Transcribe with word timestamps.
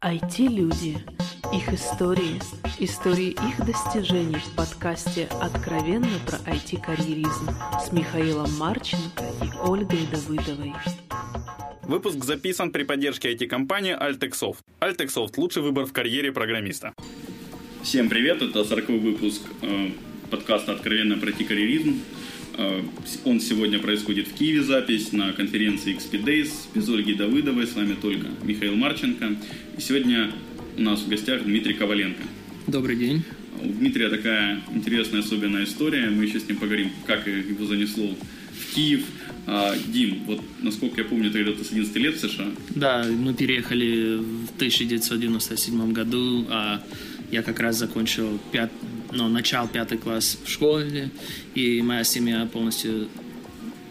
IT-люди. 0.00 0.96
Их 1.52 1.74
истории. 1.74 2.40
Истории 2.78 3.30
их 3.30 3.66
достижений 3.66 4.36
в 4.36 4.54
подкасте 4.54 5.28
«Откровенно 5.40 6.20
про 6.24 6.36
IT-карьеризм» 6.52 7.48
с 7.84 7.90
Михаилом 7.90 8.48
Марченко 8.58 9.24
и 9.42 9.68
Ольгой 9.68 10.06
Давыдовой. 10.12 10.72
Выпуск 11.82 12.24
записан 12.24 12.70
при 12.70 12.84
поддержке 12.84 13.34
IT-компании 13.34 13.96
Altexoft. 14.00 14.58
Altexoft– 14.80 15.34
лучший 15.36 15.64
выбор 15.64 15.84
в 15.84 15.92
карьере 15.92 16.30
программиста. 16.30 16.94
Всем 17.82 18.08
привет, 18.08 18.40
это 18.40 18.62
40 18.62 18.88
выпуск 18.90 19.42
э, 19.62 19.90
подкаста 20.30 20.74
«Откровенно 20.74 21.18
про 21.18 21.30
IT-карьеризм». 21.30 22.00
Э, 22.58 22.82
он 23.24 23.40
сегодня 23.40 23.78
происходит 23.78 24.26
в 24.26 24.34
Киеве, 24.34 24.62
запись 24.62 25.12
на 25.12 25.32
конференции 25.32 25.96
XP 25.96 26.24
Days 26.24 26.50
без 26.74 26.88
Ольги 26.88 27.14
Давыдовой. 27.14 27.66
С 27.66 27.74
вами 27.74 27.94
только 27.94 28.26
Михаил 28.42 28.74
Марченко. 28.74 29.36
И 29.76 29.80
сегодня 29.80 30.32
у 30.76 30.82
нас 30.82 31.00
в 31.00 31.08
гостях 31.08 31.44
Дмитрий 31.44 31.74
Коваленко. 31.74 32.22
Добрый 32.66 32.96
день. 32.96 33.22
У 33.62 33.68
Дмитрия 33.68 34.08
такая 34.08 34.60
интересная, 34.74 35.20
особенная 35.20 35.64
история. 35.64 36.10
Мы 36.10 36.24
еще 36.24 36.40
с 36.40 36.48
ним 36.48 36.56
поговорим, 36.56 36.90
как 37.06 37.28
его 37.28 37.64
занесло 37.64 38.08
в 38.08 38.74
Киев. 38.74 39.04
А, 39.46 39.74
Дим, 39.86 40.24
вот 40.26 40.42
насколько 40.60 41.00
я 41.00 41.06
помню, 41.06 41.30
ты 41.30 41.42
где-то 41.42 41.62
с 41.62 41.70
11 41.70 41.96
лет 41.96 42.16
в 42.16 42.20
США. 42.20 42.50
Да, 42.70 43.06
мы 43.08 43.34
переехали 43.34 44.16
в 44.16 44.50
1997 44.56 45.92
году, 45.92 46.44
а 46.50 46.82
я 47.30 47.42
как 47.42 47.60
раз 47.60 47.78
закончил 47.78 48.40
пят... 48.52 48.70
ну, 49.12 49.28
начал 49.28 49.68
пятый 49.68 49.98
класс 49.98 50.38
в 50.44 50.48
школе, 50.48 51.10
и 51.54 51.82
моя 51.82 52.04
семья 52.04 52.46
полностью 52.46 53.08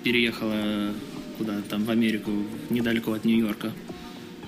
переехала 0.04 0.94
куда 1.38 1.62
там 1.70 1.84
в 1.84 1.92
Америку, 1.92 2.32
недалеко 2.70 3.14
от 3.14 3.26
Нью-Йорка. 3.26 3.72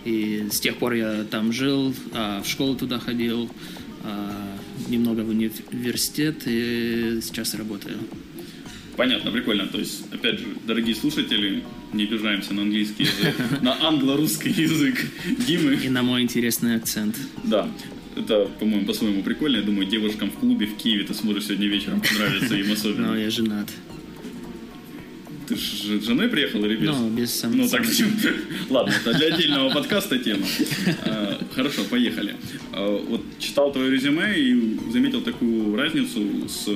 И 0.06 0.48
с 0.52 0.60
тех 0.60 0.78
пор 0.78 0.94
я 0.94 1.24
там 1.26 1.52
жил, 1.52 1.94
а 2.14 2.42
в 2.42 2.48
школу 2.48 2.76
туда 2.76 3.00
ходил, 3.00 3.50
а 4.04 4.58
немного 4.88 5.22
в 5.22 5.30
университет 5.30 6.44
и 6.46 7.20
сейчас 7.22 7.54
работаю. 7.54 7.98
Понятно, 8.96 9.32
прикольно. 9.32 9.68
То 9.68 9.78
есть, 9.78 10.04
опять 10.12 10.40
же, 10.40 10.46
дорогие 10.68 10.96
слушатели, 10.96 11.64
не 11.94 12.04
обижаемся 12.04 12.54
на 12.54 12.64
английский 12.64 13.04
язык, 13.04 13.36
на 13.62 13.82
англо-русский 13.88 14.50
язык 14.50 14.98
Димы. 15.48 15.76
И 15.76 15.90
на 15.90 16.04
мой 16.04 16.22
интересный 16.22 16.76
акцент. 16.76 17.16
Да. 17.44 17.70
Это, 18.20 18.50
по-моему, 18.60 18.86
по-своему 18.86 19.24
прикольно. 19.24 19.58
Я 19.58 19.64
думаю, 19.64 19.88
девушкам 19.88 20.30
в 20.30 20.36
клубе 20.36 20.66
в 20.66 20.76
Киеве 20.76 21.06
ты 21.06 21.14
сможешь 21.14 21.46
сегодня 21.46 21.68
вечером 21.68 22.02
понравиться 22.02 22.56
им 22.56 22.72
особенно. 22.72 23.08
Но 23.08 23.18
я 23.18 23.30
женат. 23.30 23.70
Ты 25.48 25.56
с 25.56 26.06
женой 26.06 26.28
приехал 26.28 26.64
или 26.66 26.76
без? 26.76 26.90
Ну, 26.90 27.10
без 27.10 27.34
сам... 27.34 27.58
Ну, 27.58 27.68
так, 27.68 27.84
ладно, 28.70 28.94
это 28.94 29.18
для 29.18 29.34
отдельного 29.34 29.70
подкаста 29.74 30.20
тема. 30.20 30.46
А, 31.06 31.40
хорошо, 31.56 31.86
поехали. 31.90 32.36
А, 32.74 33.06
вот 33.08 33.24
читал 33.40 33.72
твое 33.72 33.90
резюме 33.90 34.38
и 34.38 34.78
заметил 34.92 35.22
такую 35.22 35.76
разницу 35.76 36.48
с 36.48 36.68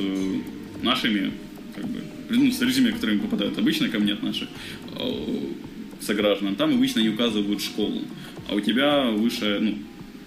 нашими, 0.81 1.33
как 1.75 1.85
бы, 1.85 1.99
ну, 2.29 2.51
с 2.51 2.61
резюме, 2.61 2.93
которыми 2.93 3.19
попадают 3.19 3.57
обычно 3.59 3.89
ко 3.89 3.99
мне 3.99 4.13
от 4.13 4.23
наших 4.23 4.47
а, 4.93 5.53
сограждан. 5.99 6.55
Там 6.55 6.73
обычно 6.73 7.01
не 7.01 7.09
указывают 7.09 7.61
школу. 7.61 8.01
А 8.49 8.55
у 8.55 8.59
тебя 8.59 9.03
выше, 9.11 9.59
ну, 9.61 9.77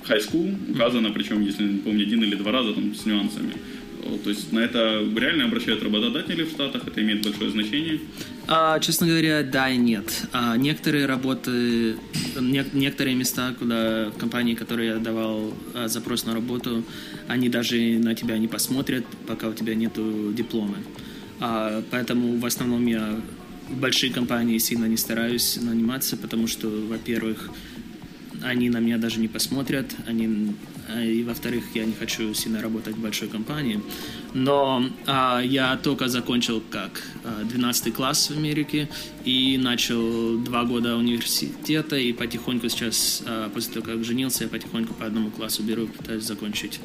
high 0.09 0.21
school 0.21 0.55
указано, 0.71 1.11
причем, 1.11 1.43
если 1.43 1.65
не 1.65 1.79
помню, 1.79 2.07
один 2.07 2.23
или 2.23 2.35
два 2.35 2.53
раза 2.53 2.73
там 2.73 2.95
с 2.95 3.07
нюансами. 3.07 3.53
То 4.23 4.31
есть 4.31 4.53
на 4.53 4.61
это 4.61 5.05
реально 5.17 5.47
обращают 5.47 5.83
работодатели 5.83 6.45
в 6.45 6.51
Штатах, 6.51 6.87
это 6.87 7.03
имеет 7.03 7.23
большое 7.23 7.51
значение? 7.51 8.01
А, 8.47 8.79
честно 8.79 9.07
говоря, 9.07 9.43
да 9.43 9.69
и 9.69 9.77
нет. 9.77 10.27
А, 10.33 10.57
некоторые 10.57 11.07
работы, 11.07 11.97
не, 12.41 12.65
некоторые 12.73 13.17
места, 13.17 13.55
куда 13.59 14.13
компании, 14.19 14.55
которые 14.55 14.91
я 14.91 14.97
давал 14.99 15.53
а, 15.75 15.89
запрос 15.89 16.25
на 16.25 16.35
работу, 16.35 16.85
они 17.27 17.49
даже 17.49 17.77
на 17.99 18.15
тебя 18.15 18.39
не 18.39 18.47
посмотрят, 18.47 19.05
пока 19.27 19.49
у 19.49 19.55
тебя 19.55 19.75
нету 19.75 20.33
диплома. 20.33 20.77
А, 21.41 21.83
поэтому 21.91 22.39
в 22.39 22.47
основном 22.47 22.87
я 22.87 23.21
в 23.69 23.81
большие 23.81 24.13
компании 24.13 24.59
сильно 24.59 24.87
не 24.87 24.97
стараюсь 24.97 25.59
наниматься, 25.61 26.17
потому 26.17 26.47
что, 26.47 26.69
во-первых, 26.69 27.51
они 28.43 28.71
на 28.71 28.79
меня 28.79 28.99
даже 28.99 29.21
не 29.21 29.29
посмотрят, 29.29 29.87
они, 30.07 30.55
и 30.97 31.23
во-вторых, 31.23 31.65
я 31.75 31.85
не 31.85 31.93
хочу 31.93 32.33
сильно 32.35 32.63
работать 32.63 32.97
в 32.97 33.01
большой 33.01 33.29
компании. 33.29 33.81
Но 34.35 34.85
а, 35.07 35.41
я 35.41 35.77
только 35.77 36.09
закончил 36.09 36.63
как 36.71 37.03
12 37.45 37.95
класс 37.95 38.31
в 38.31 38.37
Америке 38.37 38.89
и 39.25 39.59
начал 39.59 40.39
два 40.39 40.65
года 40.65 40.97
университета, 40.97 41.97
и 41.97 42.13
потихоньку 42.13 42.69
сейчас, 42.69 43.23
а, 43.27 43.49
после 43.51 43.75
того, 43.75 43.87
как 43.87 44.05
женился, 44.05 44.45
я 44.45 44.51
потихоньку 44.51 44.95
по 44.95 45.07
одному 45.07 45.31
классу 45.31 45.63
беру, 45.63 45.87
пытаюсь 45.87 46.25
закончить. 46.25 46.81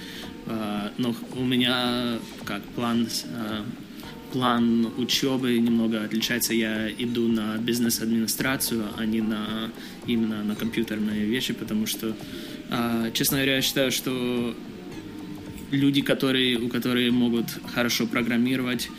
А, 0.47 0.91
но 0.97 1.15
у 1.35 1.43
меня 1.43 2.19
как 2.45 2.63
план 2.75 3.07
а, 3.35 3.65
план 4.31 4.91
учебы 4.97 5.57
немного 5.59 6.03
отличается. 6.03 6.53
Я 6.53 6.89
иду 6.89 7.27
на 7.27 7.57
бизнес-администрацию, 7.57 8.85
а 8.97 9.05
не 9.05 9.21
на 9.21 9.71
именно 10.07 10.43
на 10.43 10.55
компьютерные 10.55 11.25
вещи, 11.25 11.53
потому 11.53 11.85
что, 11.85 12.15
а, 12.69 13.11
честно 13.11 13.37
говоря, 13.37 13.55
я 13.55 13.61
считаю, 13.61 13.91
что 13.91 14.55
люди, 15.71 16.01
которые, 16.01 16.57
у 16.57 16.69
которых 16.69 17.11
могут 17.11 17.45
хорошо 17.73 18.07
программировать 18.07 18.89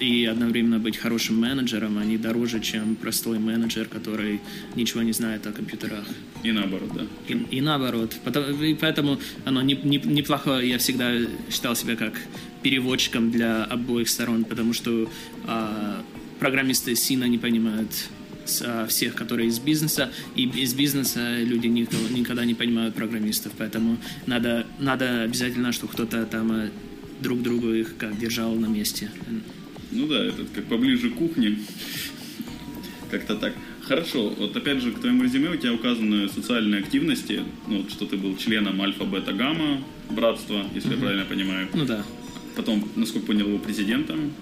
и 0.00 0.24
одновременно 0.24 0.78
быть 0.78 0.96
хорошим 0.96 1.38
менеджером, 1.40 1.98
они 1.98 2.16
дороже, 2.16 2.60
чем 2.60 2.96
простой 2.96 3.38
менеджер, 3.38 3.86
который 3.86 4.40
ничего 4.74 5.02
не 5.02 5.12
знает 5.12 5.46
о 5.46 5.52
компьютерах. 5.52 6.04
И 6.42 6.52
наоборот, 6.52 6.90
да. 6.94 7.02
И, 7.28 7.58
и 7.58 7.60
наоборот. 7.60 8.16
и 8.62 8.74
поэтому 8.74 9.18
оно 9.44 9.62
не, 9.62 9.74
не, 9.74 9.98
неплохо, 9.98 10.60
я 10.60 10.78
всегда 10.78 11.12
считал 11.50 11.76
себя 11.76 11.96
как 11.96 12.14
переводчиком 12.66 13.30
для 13.30 13.62
обоих 13.62 14.08
сторон, 14.08 14.44
потому 14.44 14.72
что 14.72 15.08
а, 15.44 16.02
программисты 16.40 16.96
сильно 16.96 17.22
не 17.26 17.38
понимают 17.38 18.08
а, 18.60 18.88
всех, 18.88 19.14
которые 19.14 19.50
из 19.50 19.60
бизнеса, 19.60 20.10
и 20.34 20.48
из 20.48 20.74
бизнеса 20.74 21.44
люди 21.44 21.68
никого, 21.68 22.08
никогда 22.08 22.44
не 22.44 22.54
понимают 22.54 22.96
программистов, 22.96 23.52
поэтому 23.56 23.98
надо, 24.26 24.66
надо 24.80 25.22
обязательно, 25.22 25.70
чтобы 25.70 25.92
кто-то 25.92 26.26
там 26.26 26.50
а, 26.50 26.68
друг 27.20 27.40
другу 27.40 27.72
их 27.72 27.96
как 27.98 28.18
держал 28.18 28.52
на 28.56 28.66
месте. 28.66 29.12
Ну 29.92 30.08
да, 30.08 30.24
это 30.24 30.44
как 30.52 30.64
поближе 30.64 31.10
к 31.10 31.14
кухне. 31.14 31.60
Как-то 33.12 33.36
так. 33.36 33.54
Хорошо, 33.82 34.30
вот 34.30 34.56
опять 34.56 34.82
же 34.82 34.90
к 34.90 34.98
твоему 34.98 35.22
резюме 35.22 35.50
у 35.50 35.56
тебя 35.56 35.72
указаны 35.72 36.28
социальные 36.28 36.80
активности, 36.80 37.42
ну, 37.68 37.82
вот, 37.82 37.92
что 37.92 38.06
ты 38.06 38.16
был 38.16 38.36
членом 38.36 38.82
альфа-бета-гамма 38.82 39.84
братства, 40.10 40.64
если 40.74 40.90
mm-hmm. 40.90 40.94
я 40.94 41.00
правильно 41.00 41.24
понимаю. 41.26 41.68
Ну 41.72 41.84
да. 41.84 42.04
Потом, 42.56 42.88
насколько 42.96 43.26
понял, 43.26 43.48
его 43.48 43.58
президентом. 43.58 44.32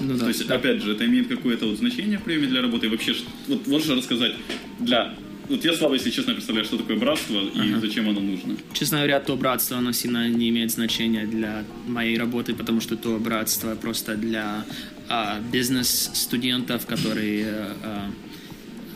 Ну, 0.00 0.14
да, 0.14 0.18
То 0.20 0.28
есть, 0.28 0.46
да. 0.46 0.54
опять 0.54 0.82
же, 0.82 0.92
это 0.92 1.06
имеет 1.06 1.28
какое-то 1.28 1.66
вот 1.66 1.78
значение 1.78 2.18
в 2.18 2.22
приеме 2.22 2.46
для 2.46 2.62
работы? 2.62 2.86
И 2.86 2.88
вообще, 2.88 3.14
вот 3.48 3.66
можешь 3.66 3.88
рассказать 3.88 4.34
для 4.80 5.14
вот 5.48 5.64
я 5.64 5.74
слабо, 5.74 5.94
если 5.94 6.10
честно, 6.10 6.34
представляю, 6.34 6.64
что 6.64 6.78
такое 6.78 6.96
братство 6.96 7.40
и 7.40 7.60
ага. 7.60 7.80
зачем 7.80 8.08
оно 8.08 8.20
нужно. 8.20 8.56
Честно 8.72 8.98
говоря, 8.98 9.20
то 9.20 9.36
братство, 9.36 9.76
оно 9.76 9.92
сильно 9.92 10.28
не 10.28 10.48
имеет 10.50 10.70
значения 10.70 11.26
для 11.26 11.64
моей 11.86 12.16
работы, 12.16 12.54
потому 12.54 12.80
что 12.80 12.96
то 12.96 13.18
братство 13.18 13.74
просто 13.74 14.16
для 14.16 14.64
а, 15.08 15.40
бизнес-студентов, 15.52 16.86
которые, 16.86 17.46
а, 17.82 18.10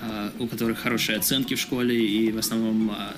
а, 0.00 0.32
у 0.38 0.46
которых 0.46 0.78
хорошие 0.78 1.18
оценки 1.18 1.54
в 1.54 1.60
школе, 1.60 2.02
и 2.02 2.30
в 2.30 2.38
основном 2.38 2.90
а, 2.90 3.12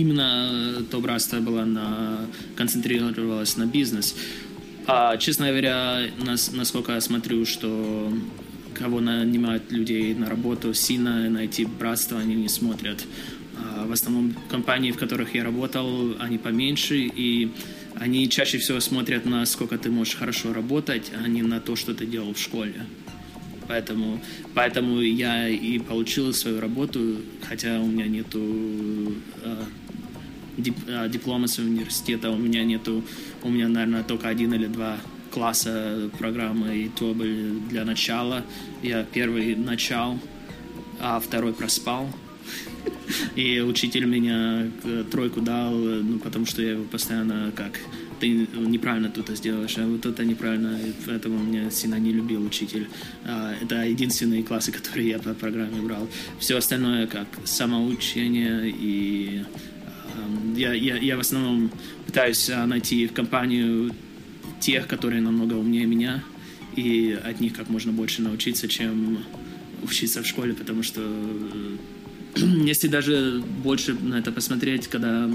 именно 0.00 0.84
то 0.90 1.00
братство 1.00 1.40
было 1.40 1.64
на, 1.64 2.26
концентрировалось 2.56 3.56
на 3.56 3.66
бизнес. 3.66 4.14
А, 4.86 5.16
честно 5.16 5.48
говоря, 5.48 6.02
нас, 6.24 6.52
насколько 6.52 6.92
я 6.92 7.00
смотрю, 7.00 7.44
что 7.44 8.12
кого 8.74 9.00
нанимают 9.00 9.72
людей 9.72 10.14
на 10.14 10.30
работу, 10.30 10.72
сильно 10.72 11.28
найти 11.28 11.64
братство 11.64 12.18
они 12.18 12.36
не 12.36 12.48
смотрят. 12.48 13.04
А, 13.56 13.86
в 13.86 13.92
основном 13.92 14.34
компании, 14.48 14.92
в 14.92 14.96
которых 14.96 15.34
я 15.34 15.44
работал, 15.44 16.14
они 16.20 16.38
поменьше, 16.38 16.96
и 16.96 17.50
они 17.96 18.28
чаще 18.28 18.58
всего 18.58 18.80
смотрят 18.80 19.26
на 19.26 19.44
сколько 19.46 19.76
ты 19.78 19.90
можешь 19.90 20.14
хорошо 20.14 20.52
работать, 20.52 21.10
а 21.22 21.26
не 21.28 21.42
на 21.42 21.60
то, 21.60 21.74
что 21.76 21.92
ты 21.92 22.06
делал 22.06 22.32
в 22.34 22.38
школе. 22.38 22.86
Поэтому, 23.66 24.20
поэтому 24.54 25.00
я 25.00 25.48
и 25.48 25.78
получил 25.78 26.32
свою 26.32 26.60
работу, 26.60 27.16
хотя 27.46 27.80
у 27.80 27.86
меня 27.86 28.06
нету 28.06 28.40
э, 28.40 29.12
э, 29.42 29.64
диплома 30.58 31.46
с 31.46 31.58
университета, 31.58 32.30
у 32.30 32.36
меня 32.36 32.64
нету, 32.64 33.04
у 33.42 33.48
меня, 33.48 33.68
наверное, 33.68 34.02
только 34.02 34.28
один 34.28 34.52
или 34.54 34.66
два 34.66 34.96
класса 35.30 36.10
программы, 36.18 36.76
и 36.76 36.88
то 36.88 37.14
были 37.14 37.58
для 37.68 37.84
начала. 37.84 38.44
Я 38.82 39.04
первый 39.04 39.54
начал, 39.54 40.18
а 41.00 41.20
второй 41.20 41.52
проспал. 41.52 42.08
И 43.36 43.60
учитель 43.60 44.04
меня 44.04 44.70
тройку 45.10 45.40
дал, 45.40 45.72
ну, 45.72 46.18
потому 46.18 46.46
что 46.46 46.62
я 46.62 46.72
его 46.72 46.84
постоянно 46.84 47.52
как 47.54 47.72
ты 48.20 48.28
неправильно 48.28 49.10
тут 49.10 49.28
сделаешь, 49.28 49.76
а 49.78 49.86
вот 49.86 50.04
это 50.04 50.24
неправильно, 50.24 50.78
поэтому 51.06 51.38
меня 51.38 51.70
сильно 51.70 51.96
не 51.96 52.12
любил 52.12 52.44
учитель. 52.44 52.88
А, 53.24 53.54
это 53.60 53.84
единственные 53.84 54.42
классы, 54.42 54.72
которые 54.78 55.10
я 55.10 55.18
по 55.18 55.34
программе 55.34 55.80
брал. 55.80 56.08
Все 56.38 56.56
остальное 56.56 57.06
как 57.06 57.28
самоучение 57.44 58.68
и 58.68 59.44
я, 60.56 60.72
я, 60.72 60.96
я 60.96 61.16
в 61.16 61.20
основном 61.20 61.70
пытаюсь 62.06 62.50
а, 62.50 62.66
найти 62.66 63.06
в 63.06 63.12
компанию 63.12 63.92
тех, 64.60 64.86
которые 64.86 65.20
намного 65.20 65.54
умнее 65.54 65.86
меня, 65.86 66.22
и 66.76 67.18
от 67.24 67.40
них 67.40 67.54
как 67.54 67.68
можно 67.68 67.92
больше 67.92 68.22
научиться, 68.22 68.68
чем 68.68 69.18
учиться 69.82 70.22
в 70.22 70.26
школе, 70.26 70.54
потому 70.54 70.82
что 70.82 71.02
если 72.36 72.88
даже 72.88 73.42
больше 73.62 73.94
на 73.94 74.18
это 74.18 74.32
посмотреть, 74.32 74.88
когда 74.88 75.30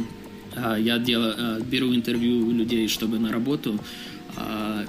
а, 0.56 0.78
я 0.78 1.00
делаю, 1.00 1.64
беру 1.64 1.94
интервью 1.94 2.48
у 2.48 2.52
людей, 2.52 2.88
чтобы 2.88 3.20
на 3.20 3.32
работу, 3.32 3.80
а, 4.36 4.86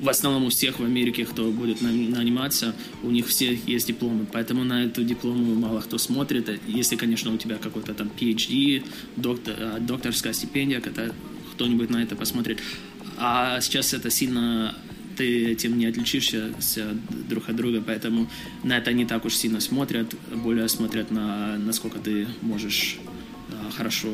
в 0.00 0.08
основном 0.08 0.44
у 0.44 0.48
всех 0.48 0.78
в 0.78 0.84
Америке, 0.84 1.24
кто 1.24 1.50
будет 1.50 1.80
наниматься, 1.82 2.74
у 3.02 3.10
них 3.10 3.26
все 3.26 3.58
есть 3.66 3.86
дипломы, 3.86 4.26
поэтому 4.30 4.64
на 4.64 4.84
эту 4.84 5.02
диплому 5.02 5.54
мало 5.54 5.80
кто 5.80 5.98
смотрит. 5.98 6.60
Если, 6.66 6.96
конечно, 6.96 7.32
у 7.32 7.36
тебя 7.36 7.56
какой-то 7.56 7.94
там 7.94 8.10
PhD, 8.18 8.84
доктор, 9.16 9.80
докторская 9.80 10.32
стипендия, 10.32 10.80
когда 10.80 11.10
кто-нибудь 11.54 11.90
на 11.90 12.02
это 12.02 12.14
посмотрит. 12.14 12.60
А 13.16 13.60
сейчас 13.60 13.92
это 13.94 14.10
сильно 14.10 14.76
ты 15.16 15.50
этим 15.50 15.76
не 15.76 15.86
отличишься 15.86 16.52
друг 17.28 17.48
от 17.48 17.56
друга, 17.56 17.82
поэтому 17.84 18.30
на 18.62 18.78
это 18.78 18.92
не 18.92 19.04
так 19.04 19.24
уж 19.24 19.34
сильно 19.34 19.58
смотрят, 19.58 20.14
более 20.32 20.68
смотрят 20.68 21.10
на 21.10 21.56
насколько 21.58 21.98
ты 21.98 22.28
можешь 22.40 22.98
хорошо 23.76 24.08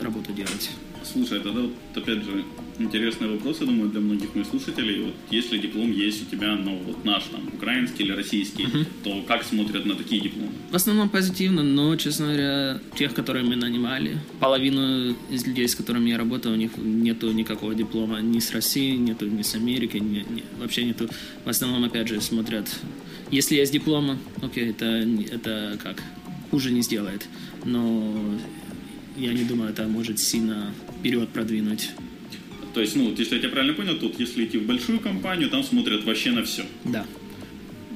работу 0.00 0.32
делать. 0.32 0.70
Слушай, 1.04 1.40
тогда 1.40 1.60
вот 1.60 1.72
опять 1.94 2.24
же 2.24 2.44
интересный 2.78 3.28
вопрос, 3.28 3.60
я 3.60 3.66
думаю, 3.66 3.90
для 3.90 4.00
многих 4.00 4.34
моих 4.34 4.46
слушателей. 4.46 5.04
Вот 5.04 5.14
если 5.30 5.58
диплом 5.58 5.92
есть 5.92 6.22
у 6.22 6.30
тебя, 6.30 6.54
ну 6.56 6.76
вот 6.86 7.04
наш 7.04 7.24
там, 7.24 7.46
украинский 7.52 8.04
или 8.04 8.12
российский, 8.12 8.64
uh-huh. 8.64 8.86
то 9.04 9.22
как 9.28 9.44
смотрят 9.44 9.84
на 9.84 9.94
такие 9.94 10.20
дипломы? 10.20 10.52
В 10.70 10.74
основном 10.74 11.08
позитивно, 11.08 11.62
но, 11.62 11.94
честно 11.96 12.26
говоря, 12.26 12.80
тех, 12.96 13.14
которые 13.14 13.44
мы 13.44 13.56
нанимали, 13.56 14.18
половину 14.40 15.14
из 15.30 15.46
людей, 15.46 15.68
с 15.68 15.74
которыми 15.74 16.10
я 16.10 16.18
работал, 16.18 16.52
у 16.52 16.56
них 16.56 16.70
нету 16.76 17.30
никакого 17.32 17.74
диплома 17.74 18.20
ни 18.20 18.38
с 18.38 18.52
России, 18.52 18.96
нету 18.96 19.26
ни 19.26 19.42
с 19.42 19.54
Америки, 19.54 19.98
ни, 19.98 20.18
ни, 20.18 20.44
вообще 20.58 20.84
нету. 20.84 21.08
В 21.44 21.48
основном, 21.48 21.84
опять 21.84 22.08
же, 22.08 22.20
смотрят, 22.20 22.66
если 23.30 23.56
есть 23.56 23.72
диплома, 23.72 24.18
окей, 24.42 24.70
это, 24.70 24.86
это 24.86 25.78
как, 25.82 26.02
хуже 26.54 26.70
не 26.70 26.82
сделает. 26.82 27.26
Но 27.64 28.14
я 29.16 29.32
не 29.32 29.42
думаю, 29.42 29.70
это 29.70 29.88
может 29.88 30.20
сильно 30.20 30.72
вперед 31.00 31.28
продвинуть. 31.30 31.90
То 32.74 32.80
есть, 32.80 32.94
ну, 32.94 33.12
если 33.18 33.34
я 33.34 33.40
тебя 33.40 33.50
правильно 33.50 33.74
понял, 33.74 33.98
тут 33.98 34.20
если 34.20 34.44
идти 34.44 34.58
в 34.58 34.66
большую 34.66 35.00
компанию, 35.00 35.50
там 35.50 35.64
смотрят 35.64 36.04
вообще 36.04 36.30
на 36.30 36.44
все. 36.44 36.64
Да. 36.84 37.04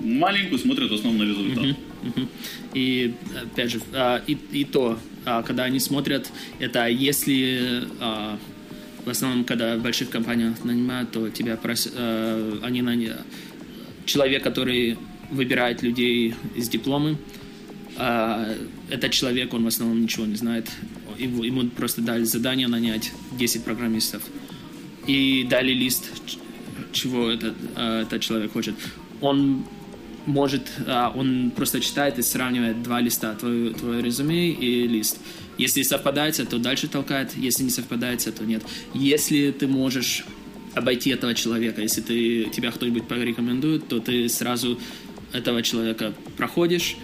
Маленькую 0.03 0.59
смотрят 0.59 0.91
в 0.91 0.95
основном 0.95 1.25
на 1.25 1.31
результат. 1.31 1.65
Uh-huh, 1.65 1.77
uh-huh. 2.03 2.29
И, 2.75 3.15
опять 3.45 3.71
же, 3.71 3.81
а, 3.93 4.21
и, 4.27 4.37
и 4.51 4.65
то, 4.65 4.99
а, 5.25 5.45
когда 5.45 5.63
они 5.63 5.79
смотрят, 5.79 6.33
это 6.59 6.89
если 6.89 7.85
а, 8.01 8.41
в 9.05 9.09
основном, 9.09 9.45
когда 9.45 9.77
в 9.77 9.83
больших 9.83 10.11
компаниях 10.11 10.65
нанимают, 10.65 11.13
то 11.13 11.31
тебя 11.31 11.57
просят, 11.57 11.93
они 12.63 12.83
на 12.83 12.97
человек, 14.05 14.43
который 14.43 14.99
выбирает 15.31 15.83
людей 15.83 16.35
с 16.57 16.69
дипломом, 16.69 17.19
этот 17.99 19.11
человек, 19.11 19.53
он 19.55 19.65
в 19.65 19.67
основном 19.67 20.03
ничего 20.03 20.25
не 20.25 20.37
знает 20.37 20.71
ему, 21.19 21.43
ему 21.43 21.69
просто 21.71 22.01
дали 22.01 22.25
задание 22.25 22.69
нанять 22.69 23.13
10 23.33 23.65
программистов 23.65 24.23
и 25.07 25.47
дали 25.49 25.73
лист, 25.73 26.05
чего 26.93 27.31
этот, 27.31 27.55
а, 27.75 28.03
этот 28.03 28.23
человек 28.23 28.53
хочет. 28.53 28.75
Он 29.21 29.65
может, 30.27 30.63
а, 30.87 31.13
он 31.15 31.51
просто 31.51 31.81
читает 31.81 32.19
и 32.19 32.23
сравнивает 32.23 32.83
два 32.83 33.01
листа, 33.01 33.35
твое, 33.35 33.73
твое 33.73 34.03
резюме 34.03 34.51
и 34.51 34.87
лист. 34.87 35.19
Если 35.57 35.83
совпадается, 35.83 36.45
то 36.45 36.59
дальше 36.59 36.87
толкает, 36.89 37.37
если 37.37 37.65
не 37.65 37.71
совпадается, 37.71 38.31
то 38.31 38.45
нет. 38.45 38.63
Если 38.95 39.51
ты 39.51 39.67
можешь 39.67 40.25
обойти 40.75 41.11
этого 41.11 41.35
человека, 41.35 41.81
если 41.81 42.01
ты, 42.01 42.45
тебя 42.45 42.71
кто-нибудь 42.71 43.09
порекомендует, 43.09 43.89
то 43.89 43.99
ты 43.99 44.29
сразу 44.29 44.79
этого 45.33 45.63
человека 45.63 46.13
проходишь, 46.37 46.97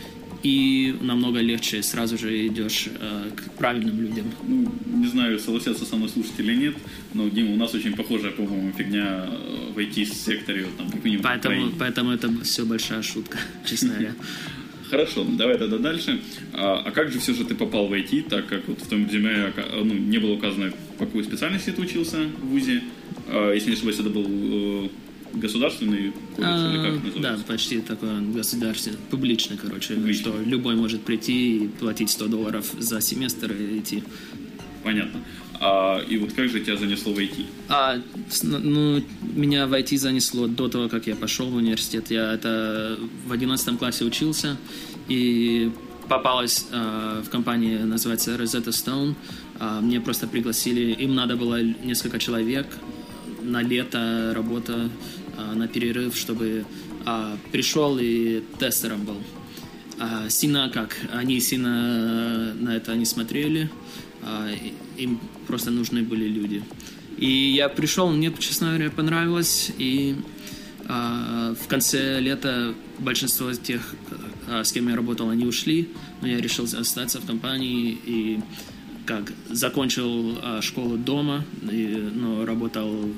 и 0.45 0.95
намного 1.01 1.41
легче 1.41 1.83
сразу 1.83 2.19
же 2.19 2.47
идешь 2.47 2.89
э, 3.01 3.31
к 3.35 3.53
правильным 3.53 3.99
людям. 3.99 4.27
Ну, 4.47 4.71
не 4.87 5.07
знаю, 5.07 5.39
согласятся 5.39 5.87
со 5.87 5.97
мной 5.97 6.11
слушатели 6.11 6.53
или 6.53 6.67
нет, 6.67 6.75
но, 7.15 7.29
Дима, 7.31 7.55
у 7.55 7.57
нас 7.57 7.75
очень 7.75 7.97
похожая, 7.97 8.31
по-моему, 8.31 8.71
фигня 8.77 9.27
э, 9.27 9.73
в 9.75 9.79
IT-секторе. 9.79 10.67
Там, 10.77 10.91
как 10.91 11.03
минимум, 11.03 11.25
поэтому, 11.25 11.71
поэтому 11.79 12.11
это 12.11 12.31
все 12.45 12.67
большая 12.67 13.03
шутка, 13.03 13.39
честно 13.65 13.89
говоря. 13.89 14.15
Хорошо, 14.91 15.25
давай 15.25 15.57
тогда 15.57 15.79
дальше. 15.79 16.21
А, 16.53 16.83
а 16.85 16.91
как 16.91 17.11
же 17.11 17.19
все 17.19 17.33
же 17.33 17.47
ты 17.47 17.55
попал 17.55 17.89
в 17.89 17.93
IT, 17.95 18.29
так 18.29 18.47
как 18.47 18.69
вот 18.69 18.83
в 18.83 18.87
том 18.87 19.07
резюме 19.07 19.51
ну, 19.73 19.95
не 19.95 20.19
было 20.19 20.33
указано, 20.33 20.73
по 20.99 21.07
какой 21.07 21.25
специальности 21.25 21.71
ты 21.71 21.81
учился 21.81 22.19
в 22.43 22.49
ВУЗе? 22.49 22.83
А, 23.29 23.53
если 23.55 23.71
не 23.71 23.77
ошибаюсь, 23.77 23.99
это 23.99 24.11
был 24.11 24.27
э, 24.29 24.89
государственный 25.35 26.13
а, 26.39 26.71
или 26.71 26.83
как 26.83 27.05
называется? 27.05 27.21
Да, 27.21 27.39
почти 27.47 27.81
такой 27.81 28.21
государственный, 28.33 28.99
публичный, 29.11 29.57
короче, 29.57 29.95
Публичный. 29.95 30.33
что 30.33 30.43
любой 30.43 30.77
может 30.77 31.03
прийти 31.03 31.65
и 31.65 31.69
платить 31.69 32.11
100 32.11 32.27
долларов 32.29 32.67
за 32.79 33.01
семестр 33.01 33.53
и 33.53 33.79
идти. 33.79 34.03
Понятно. 34.83 35.21
А, 35.61 36.01
и 36.01 36.19
вот 36.19 36.33
как 36.33 36.49
же 36.49 36.61
тебя 36.61 36.77
занесло 36.77 37.13
в 37.13 37.19
IT? 37.19 37.47
А, 37.69 38.01
ну, 38.43 39.03
меня 39.23 39.67
в 39.67 39.73
IT 39.73 39.97
занесло 39.97 40.47
до 40.47 40.69
того, 40.69 40.89
как 40.89 41.07
я 41.07 41.17
пошел 41.17 41.47
в 41.47 41.57
университет. 41.57 42.11
Я 42.11 42.35
это 42.35 42.99
в 43.27 43.33
11 43.33 43.79
классе 43.79 44.05
учился 44.05 44.57
и 45.09 45.71
попалась 46.09 46.67
э, 46.71 47.23
в 47.25 47.31
компании, 47.31 47.79
называется 47.79 48.35
Rosetta 48.37 48.69
Stone. 48.71 49.15
Э, 49.59 49.81
мне 49.81 50.01
просто 50.01 50.27
пригласили, 50.27 50.93
им 50.93 51.15
надо 51.15 51.37
было 51.37 51.63
несколько 51.63 52.19
человек 52.19 52.67
на 53.43 53.63
лето 53.63 54.33
работа 54.35 54.75
а, 54.75 54.91
на 55.55 55.69
перерыв, 55.69 56.17
чтобы 56.17 56.65
а, 57.05 57.37
пришел 57.53 57.99
и 58.01 58.43
тестером 58.59 59.05
был. 59.05 59.19
А, 59.99 60.29
сильно 60.29 60.71
как, 60.71 60.97
они 61.13 61.39
сильно 61.41 62.55
на 62.55 62.77
это 62.77 62.97
не 62.97 63.05
смотрели, 63.05 63.71
а, 64.23 64.49
им 64.97 65.21
просто 65.47 65.71
нужны 65.71 66.03
были 66.03 66.27
люди. 66.27 66.63
И 67.19 67.53
я 67.53 67.69
пришел, 67.69 68.11
мне, 68.11 68.33
честно 68.39 68.69
говоря, 68.69 68.91
понравилось, 68.91 69.71
и 69.79 70.17
в 70.87 71.67
конце 71.67 72.21
лета 72.21 72.75
большинство 72.99 73.51
тех, 73.55 73.95
а, 74.49 74.65
с 74.65 74.73
кем 74.73 74.89
я 74.91 74.97
работал, 74.97 75.31
они 75.31 75.47
ушли, 75.47 75.89
но 76.21 76.29
я 76.29 76.39
решил 76.39 76.65
остаться 76.65 77.21
в 77.21 77.27
компании 77.27 77.99
и 78.05 78.41
как 79.07 79.33
закончил 79.49 80.39
школу 80.61 80.99
дома, 80.99 81.45
и, 81.71 82.11
но 82.15 82.45
работал 82.45 83.09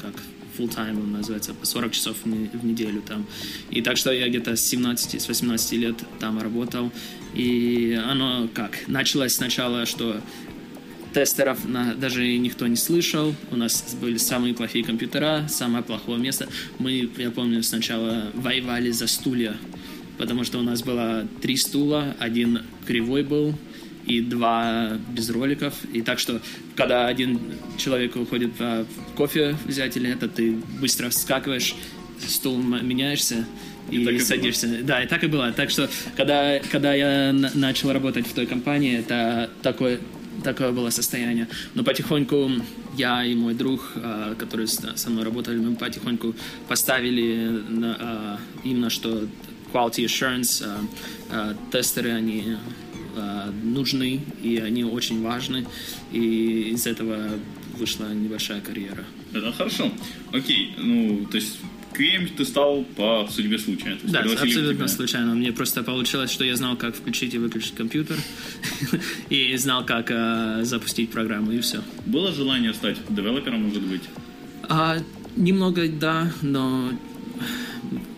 как 0.00 0.14
full 0.56 0.68
time 0.68 1.04
называется, 1.06 1.54
по 1.54 1.66
40 1.66 1.92
часов 1.92 2.16
в 2.24 2.64
неделю 2.64 3.02
там. 3.02 3.26
И 3.70 3.82
так 3.82 3.96
что 3.96 4.12
я 4.12 4.28
где-то 4.28 4.56
с 4.56 4.60
17, 4.62 5.20
с 5.20 5.28
18 5.28 5.72
лет 5.72 5.96
там 6.18 6.40
работал. 6.40 6.92
И 7.34 7.98
оно 8.08 8.48
как, 8.54 8.78
началось 8.86 9.34
сначала, 9.34 9.86
что 9.86 10.20
тестеров 11.16 11.64
на, 11.64 11.94
даже 11.94 12.26
никто 12.36 12.66
не 12.66 12.76
слышал. 12.76 13.34
У 13.50 13.56
нас 13.56 13.96
были 14.00 14.18
самые 14.18 14.54
плохие 14.54 14.84
компьютера, 14.84 15.46
самое 15.48 15.82
плохое 15.82 16.18
место. 16.18 16.46
Мы, 16.78 17.08
я 17.16 17.30
помню, 17.30 17.62
сначала 17.62 18.30
воевали 18.34 18.90
за 18.90 19.06
стулья, 19.06 19.56
потому 20.18 20.44
что 20.44 20.58
у 20.58 20.62
нас 20.62 20.82
было 20.82 21.26
три 21.40 21.56
стула, 21.56 22.14
один 22.18 22.62
кривой 22.86 23.22
был, 23.22 23.54
и 24.06 24.20
два 24.20 24.98
без 25.10 25.30
роликов. 25.30 25.74
И 25.92 26.02
так 26.02 26.18
что, 26.18 26.40
когда 26.74 27.06
один 27.06 27.40
человек 27.76 28.16
уходит 28.16 28.58
в 28.58 28.86
кофе 29.16 29.56
взять 29.64 29.96
или 29.96 30.10
это, 30.10 30.28
ты 30.28 30.52
быстро 30.80 31.10
вскакиваешь, 31.10 31.74
стул 32.26 32.58
меняешься 32.58 33.46
и, 33.90 34.02
и 34.02 34.18
садишься. 34.18 34.68
Было. 34.68 34.82
Да, 34.82 35.02
и 35.02 35.06
так 35.06 35.24
и 35.24 35.26
было. 35.26 35.52
Так 35.52 35.70
что, 35.70 35.88
когда, 36.16 36.58
когда 36.70 36.94
я 36.94 37.32
начал 37.32 37.92
работать 37.92 38.26
в 38.26 38.32
той 38.32 38.46
компании, 38.46 38.98
это 38.98 39.50
такое, 39.62 40.00
такое 40.42 40.72
было 40.72 40.90
состояние. 40.90 41.48
Но 41.74 41.84
потихоньку 41.84 42.50
я 42.96 43.24
и 43.24 43.34
мой 43.34 43.54
друг, 43.54 43.92
а, 43.96 44.34
который 44.34 44.66
со 44.66 45.10
мной 45.10 45.24
работали, 45.24 45.58
мы 45.58 45.76
потихоньку 45.76 46.34
поставили 46.68 47.62
на, 47.68 47.96
а, 47.98 48.40
именно 48.64 48.90
что 48.90 49.28
quality 49.72 50.04
assurance, 50.04 50.66
а, 51.30 51.54
тестеры, 51.70 52.12
они 52.12 52.56
Э, 53.16 53.50
нужны, 53.62 54.20
и 54.42 54.58
они 54.58 54.84
очень 54.84 55.22
важны, 55.22 55.66
и 56.12 56.72
из 56.74 56.86
этого 56.86 57.16
вышла 57.78 58.12
небольшая 58.12 58.60
карьера. 58.60 59.04
Это 59.32 59.52
хорошо. 59.52 59.90
Окей, 60.32 60.74
ну, 60.76 61.26
то 61.30 61.38
есть 61.38 61.58
QM 61.94 62.28
ты 62.36 62.44
стал 62.44 62.84
по 62.96 63.26
судьбе 63.30 63.58
случая. 63.58 63.96
да, 64.02 64.20
абсолютно 64.20 64.88
случайно. 64.88 65.34
Мне 65.34 65.50
просто 65.52 65.82
получилось, 65.82 66.30
что 66.30 66.44
я 66.44 66.56
знал, 66.56 66.76
как 66.76 66.94
включить 66.94 67.32
и 67.32 67.38
выключить 67.38 67.74
компьютер, 67.74 68.18
и 69.30 69.56
знал, 69.56 69.86
как 69.86 70.10
э, 70.10 70.64
запустить 70.64 71.10
программу, 71.10 71.52
и 71.52 71.60
все. 71.60 71.82
Было 72.04 72.32
желание 72.32 72.74
стать 72.74 72.98
девелопером, 73.08 73.62
может 73.62 73.82
быть? 73.82 74.02
А, 74.68 74.98
немного, 75.36 75.88
да, 75.88 76.30
но 76.42 76.92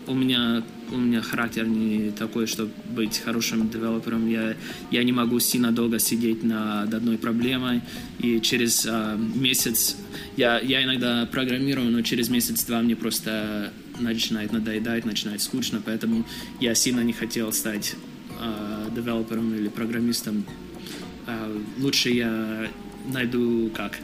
у 0.07 0.13
меня 0.13 0.63
у 0.91 0.97
меня 0.97 1.21
характер 1.21 1.67
не 1.67 2.11
такой, 2.11 2.47
чтобы 2.47 2.71
быть 2.89 3.19
хорошим 3.19 3.69
девелопером. 3.69 4.27
Я, 4.27 4.55
я 4.91 5.03
не 5.03 5.11
могу 5.11 5.39
сильно 5.39 5.71
долго 5.71 5.99
сидеть 5.99 6.43
над 6.43 6.93
одной 6.93 7.17
проблемой. 7.17 7.81
И 8.19 8.39
через 8.41 8.85
а, 8.89 9.15
месяц... 9.15 9.95
Я, 10.37 10.59
я 10.59 10.83
иногда 10.83 11.27
программирую, 11.31 11.91
но 11.91 12.01
через 12.01 12.29
месяц-два 12.29 12.81
мне 12.81 12.95
просто 12.95 13.71
начинает 13.99 14.51
надоедать, 14.51 15.05
начинает 15.05 15.41
скучно. 15.41 15.81
Поэтому 15.85 16.25
я 16.59 16.75
сильно 16.75 17.01
не 17.01 17.13
хотел 17.13 17.53
стать 17.53 17.95
а, 18.39 18.89
девелопером 18.95 19.53
или 19.55 19.67
программистом. 19.67 20.45
А, 21.27 21.61
лучше 21.77 22.09
я 22.09 22.67
найду 23.07 23.69
как 23.75 23.97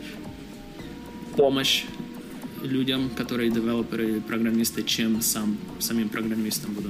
помощь 1.35 1.83
людям, 2.65 3.09
которые 3.09 3.51
девелоперы, 3.51 4.21
программисты, 4.21 4.83
чем 4.83 5.21
сам 5.21 5.57
самим 5.79 6.09
программистом 6.09 6.73
буду. 6.73 6.89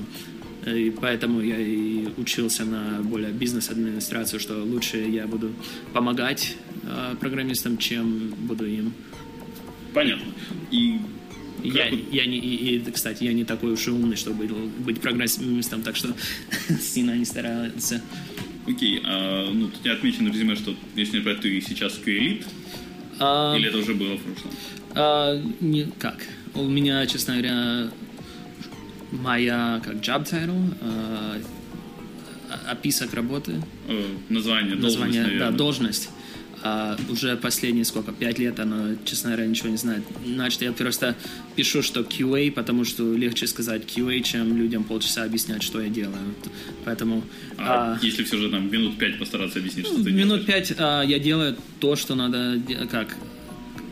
И 0.66 0.90
поэтому 0.90 1.42
я 1.42 1.60
и 1.60 2.08
учился 2.18 2.66
на 2.66 3.02
более 3.04 3.32
бизнес-администрацию, 3.32 4.40
что 4.40 4.64
лучше 4.64 4.98
я 4.98 5.28
буду 5.28 5.52
помогать 5.94 6.58
э, 6.84 7.16
программистам, 7.20 7.78
чем 7.78 8.30
буду 8.30 8.66
им. 8.66 8.94
Понятно. 9.94 10.26
И 10.72 11.00
я, 11.64 11.88
я 11.88 12.26
не, 12.26 12.38
и, 12.38 12.78
и, 12.78 12.92
кстати, 12.92 13.24
я 13.24 13.34
не 13.34 13.46
такой 13.46 13.74
уж 13.74 13.88
и 13.88 13.92
умный, 13.92 14.16
чтобы 14.16 14.48
быть 14.48 15.02
программистом, 15.02 15.84
так 15.84 15.96
что 15.96 16.16
сильно 16.82 17.16
не 17.16 17.26
старался. 17.26 18.02
Окей, 18.68 19.02
а, 19.04 19.52
ну, 19.54 19.68
тут 19.68 19.86
отмечено 19.86 20.32
в 20.32 20.34
резюме, 20.34 20.56
что, 20.56 20.76
если 20.96 21.20
не 21.20 21.36
ты 21.36 21.62
сейчас 21.62 22.00
QA-лид, 22.04 22.46
а, 23.20 23.56
или 23.56 23.68
это 23.68 23.78
уже 23.78 23.94
было 23.94 24.18
в 24.18 24.22
прошлом? 24.22 24.52
А, 24.96 25.40
не, 25.60 25.86
как? 26.00 26.18
У 26.54 26.64
меня, 26.64 27.06
честно 27.06 27.34
говоря, 27.34 27.90
моя 29.12 29.82
как 29.84 29.96
job 29.96 30.24
title, 30.24 30.74
а, 30.82 31.38
описок 32.72 33.14
работы. 33.14 33.62
Э, 33.88 34.06
название, 34.30 34.76
название 34.76 35.24
должность, 35.24 35.40
Да, 35.40 35.52
должность. 35.52 36.10
А 36.68 36.98
уже 37.10 37.38
последние 37.38 37.86
сколько, 37.86 38.12
пять 38.12 38.40
лет 38.40 38.60
она, 38.60 38.96
честно 39.06 39.32
говоря, 39.32 39.46
ничего 39.46 39.70
не 39.70 39.78
знает. 39.78 40.04
Значит, 40.26 40.64
я 40.64 40.72
просто 40.72 41.16
пишу, 41.56 41.84
что 41.84 42.00
QA, 42.00 42.52
потому 42.52 42.86
что 42.86 43.14
легче 43.14 43.46
сказать 43.46 43.84
QA, 43.84 44.20
чем 44.24 44.58
людям 44.58 44.84
полчаса 44.84 45.26
объяснять, 45.26 45.62
что 45.62 45.80
я 45.80 45.90
делаю. 45.90 46.34
Поэтому... 46.84 47.24
А, 47.60 48.00
а 48.02 48.04
если 48.04 48.24
все 48.24 48.38
же 48.38 48.50
там 48.50 48.72
минут 48.72 48.98
пять 48.98 49.20
постараться 49.20 49.60
объяснить, 49.60 49.86
что 49.86 50.04
ты 50.04 50.12
Минут 50.12 50.48
пять 50.48 50.74
а, 50.80 51.04
я 51.04 51.20
делаю 51.20 51.56
то, 51.80 51.96
что 51.96 52.16
надо, 52.16 52.60
как, 52.90 53.16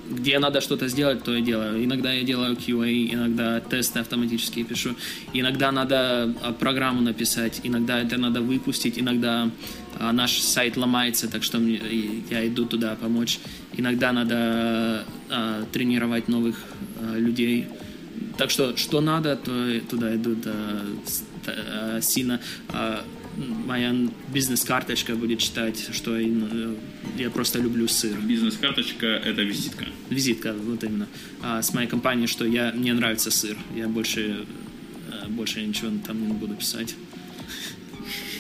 где 0.10 0.40
надо 0.40 0.62
что-то 0.62 0.88
сделать, 0.88 1.24
то 1.24 1.34
я 1.36 1.42
делаю. 1.42 1.84
Иногда 1.84 2.12
я 2.12 2.24
делаю 2.24 2.56
QA, 2.56 3.14
иногда 3.14 3.60
тесты 3.60 4.00
автоматически 4.00 4.64
пишу, 4.64 4.96
иногда 5.34 5.72
надо 5.72 6.34
а, 6.42 6.54
программу 6.54 7.02
написать, 7.02 7.62
иногда 7.64 8.00
это 8.00 8.18
надо 8.18 8.42
выпустить, 8.42 9.00
иногда 9.00 9.50
а, 10.00 10.12
наш 10.12 10.40
сайт 10.40 10.78
ломается, 10.78 11.28
так 11.30 11.44
что 11.44 11.60
я 11.60 12.48
иду 12.48 12.66
туда 12.66 12.96
помочь. 12.96 13.40
Иногда 13.76 14.12
надо 14.12 15.06
а, 15.30 15.66
тренировать 15.72 16.28
новых 16.28 16.58
людей. 17.16 17.68
Так 18.38 18.50
что 18.50 18.78
что 18.78 19.02
надо, 19.02 19.36
то 19.36 19.80
туда 19.90 20.16
идут 20.16 20.48
сильно. 22.02 22.40
Моя 23.38 23.96
бизнес-карточка 24.32 25.16
будет 25.16 25.40
читать, 25.40 25.90
что 25.92 26.12
ну, 26.12 26.76
я 27.18 27.30
просто 27.30 27.60
люблю 27.60 27.88
сыр. 27.88 28.20
Бизнес-карточка– 28.20 29.06
это 29.26 29.42
визитка? 29.42 29.86
Визитка, 30.10 30.54
вот 30.54 30.84
именно. 30.84 31.08
А 31.42 31.62
с 31.62 31.74
моей 31.74 31.88
компанией, 31.88 32.28
что 32.28 32.46
я, 32.46 32.72
мне 32.76 32.94
нравится 32.94 33.32
сыр. 33.32 33.58
Я 33.76 33.88
больше, 33.88 34.46
э, 35.12 35.28
больше 35.30 35.66
ничего 35.66 35.92
там 36.06 36.28
не 36.28 36.34
буду 36.34 36.54
писать. 36.56 36.96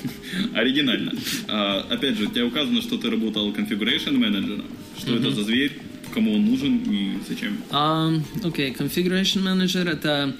Оригинально. 0.53 1.13
А, 1.47 1.87
опять 1.89 2.17
же, 2.17 2.25
у 2.25 2.27
тебя 2.27 2.45
указано, 2.45 2.81
что 2.81 2.97
ты 2.97 3.09
работал 3.09 3.51
configuration 3.51 4.13
менеджером. 4.17 4.65
Что 4.97 5.15
это 5.15 5.31
за 5.31 5.43
зверь, 5.43 5.81
кому 6.13 6.35
он 6.35 6.45
нужен 6.45 6.77
и 6.89 7.17
зачем? 7.27 7.57
Окей, 7.69 7.71
um, 7.71 8.23
okay. 8.43 8.77
configuration 8.77 9.43
manager 9.43 9.89
это 9.89 10.35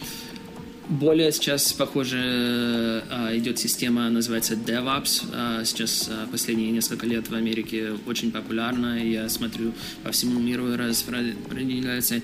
более 0.89 1.31
сейчас, 1.31 1.71
похоже, 1.73 3.03
а, 3.09 3.35
идет 3.37 3.57
система, 3.57 4.09
называется 4.09 4.55
DevOps. 4.55 5.25
А, 5.33 5.63
сейчас 5.63 6.09
а, 6.11 6.27
последние 6.29 6.71
несколько 6.71 7.05
лет 7.05 7.29
в 7.29 7.35
Америке 7.35 7.93
очень 8.05 8.31
популярна. 8.31 9.01
Я 9.03 9.29
смотрю 9.29 9.73
по 10.03 10.11
всему 10.11 10.39
миру 10.39 10.75
распределяется. 10.75 12.21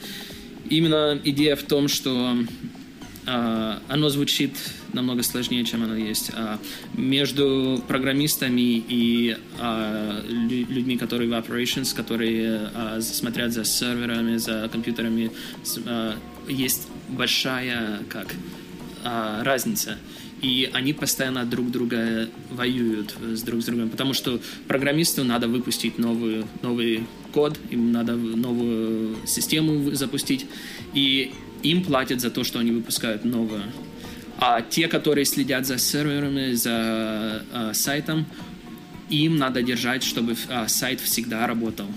Именно 0.69 1.19
идея 1.23 1.55
в 1.55 1.63
том, 1.63 1.87
что 1.87 2.37
оно 3.25 4.09
звучит 4.09 4.53
намного 4.93 5.21
сложнее, 5.21 5.63
чем 5.63 5.83
оно 5.83 5.95
есть. 5.95 6.31
Между 6.95 7.83
программистами 7.87 8.83
и 8.87 9.37
людьми, 10.27 10.97
которые 10.97 11.29
в 11.29 11.33
operations, 11.33 11.95
которые 11.95 12.71
смотрят 13.01 13.53
за 13.53 13.65
серверами, 13.65 14.37
за 14.37 14.67
компьютерами, 14.71 15.31
есть 16.47 16.87
большая 17.09 17.99
как 18.09 18.27
а, 19.03 19.43
разница. 19.43 19.97
И 20.41 20.69
они 20.73 20.93
постоянно 20.93 21.45
друг 21.45 21.69
друга 21.69 22.29
воюют 22.49 23.13
с 23.21 23.41
друг 23.41 23.61
с 23.61 23.65
другом, 23.65 23.89
потому 23.89 24.13
что 24.13 24.39
программисту 24.67 25.25
надо 25.25 25.49
выпустить 25.49 25.97
новый, 25.97 26.45
новый 26.61 27.03
код, 27.33 27.59
им 27.71 27.91
надо 27.91 28.15
новую 28.15 29.17
систему 29.27 29.91
запустить, 29.91 30.45
и 30.93 31.33
им 31.61 31.83
платят 31.83 32.21
за 32.21 32.29
то, 32.29 32.45
что 32.45 32.59
они 32.59 32.71
выпускают 32.71 33.25
новое. 33.25 33.63
А 34.37 34.61
те, 34.61 34.87
которые 34.87 35.25
следят 35.25 35.65
за 35.67 35.77
серверами, 35.77 36.53
за 36.53 37.43
а, 37.51 37.71
сайтом, 37.73 38.25
им 39.09 39.37
надо 39.37 39.61
держать, 39.61 40.03
чтобы 40.03 40.37
а, 40.49 40.69
сайт 40.69 41.01
всегда 41.01 41.45
работал. 41.47 41.87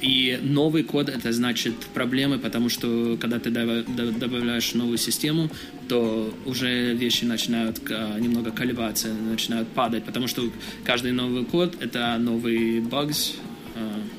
И 0.00 0.38
новый 0.42 0.82
код 0.82 1.08
это 1.08 1.32
значит 1.32 1.74
проблемы, 1.94 2.38
потому 2.38 2.68
что 2.68 3.16
когда 3.20 3.38
ты 3.38 3.50
добавляешь 3.50 4.74
новую 4.74 4.98
систему, 4.98 5.50
то 5.88 6.32
уже 6.46 6.94
вещи 6.94 7.24
начинают 7.24 7.80
немного 7.88 8.50
колебаться, 8.50 9.08
начинают 9.08 9.68
падать, 9.68 10.04
потому 10.04 10.26
что 10.26 10.50
каждый 10.84 11.12
новый 11.12 11.44
код 11.44 11.76
это 11.80 12.16
новый 12.18 12.80
bugs, 12.80 13.34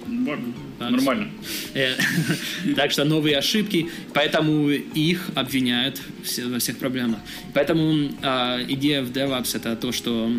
Баг. 0.07 0.39
Нормально. 0.79 1.29
Э, 1.73 1.93
так 2.75 2.91
что 2.91 3.05
новые 3.05 3.37
ошибки, 3.37 3.89
поэтому 4.13 4.69
их 4.69 5.29
обвиняют 5.35 6.01
во 6.45 6.59
всех 6.59 6.77
проблемах. 6.77 7.19
Поэтому 7.53 8.11
а, 8.21 8.59
идея 8.67 9.03
в 9.03 9.11
DevOps 9.11 9.55
это 9.55 9.75
то, 9.75 9.91
что 9.91 10.31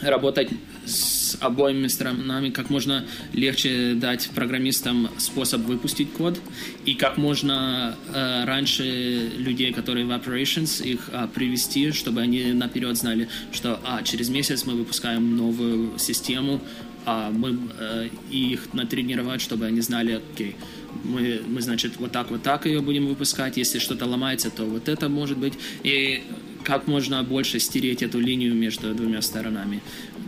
работать 0.00 0.48
с 0.86 1.36
обоими 1.40 1.88
сторонами, 1.88 2.50
как 2.50 2.70
можно 2.70 3.04
легче 3.32 3.94
дать 3.94 4.30
программистам 4.34 5.10
способ 5.18 5.62
выпустить 5.62 6.12
код, 6.12 6.40
и 6.84 6.94
как 6.94 7.16
можно 7.16 7.96
э, 8.12 8.44
раньше 8.44 9.32
людей, 9.36 9.72
которые 9.72 10.06
в 10.06 10.10
operations, 10.10 10.84
их 10.84 11.10
э, 11.12 11.28
привести, 11.34 11.92
чтобы 11.92 12.20
они 12.20 12.52
наперед 12.52 12.96
знали, 12.96 13.28
что 13.52 13.80
а, 13.84 14.02
через 14.02 14.28
месяц 14.28 14.64
мы 14.64 14.74
выпускаем 14.74 15.36
новую 15.36 15.98
систему, 15.98 16.60
а 17.06 17.30
мы 17.30 17.58
э, 17.78 18.08
их 18.30 18.72
натренировать, 18.72 19.40
чтобы 19.40 19.66
они 19.66 19.80
знали, 19.80 20.22
окей, 20.32 20.56
мы, 21.02 21.42
мы, 21.46 21.60
значит, 21.60 21.96
вот 21.98 22.12
так, 22.12 22.30
вот 22.30 22.42
так 22.42 22.66
ее 22.66 22.80
будем 22.80 23.06
выпускать, 23.06 23.56
если 23.56 23.78
что-то 23.78 24.06
ломается, 24.06 24.50
то 24.50 24.64
вот 24.64 24.88
это 24.88 25.08
может 25.08 25.36
быть, 25.36 25.54
и 25.82 26.22
как 26.64 26.86
можно 26.86 27.22
больше 27.22 27.58
стереть 27.60 28.02
эту 28.02 28.18
линию 28.18 28.54
между 28.54 28.94
двумя 28.94 29.20
сторонами. 29.20 29.82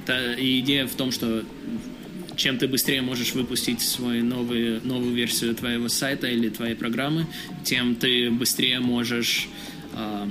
И 0.08 0.60
идея 0.60 0.86
в 0.86 0.94
том, 0.94 1.10
что 1.12 1.44
чем 2.36 2.58
ты 2.58 2.68
быстрее 2.68 3.02
можешь 3.02 3.32
выпустить 3.32 3.80
свою 3.80 4.24
новую, 4.24 4.80
новую 4.86 5.14
версию 5.14 5.54
твоего 5.54 5.88
сайта 5.88 6.26
или 6.26 6.48
твоей 6.48 6.74
программы, 6.74 7.26
тем 7.64 7.96
ты 7.96 8.30
быстрее 8.30 8.80
можешь 8.80 9.48
э, 9.94 10.28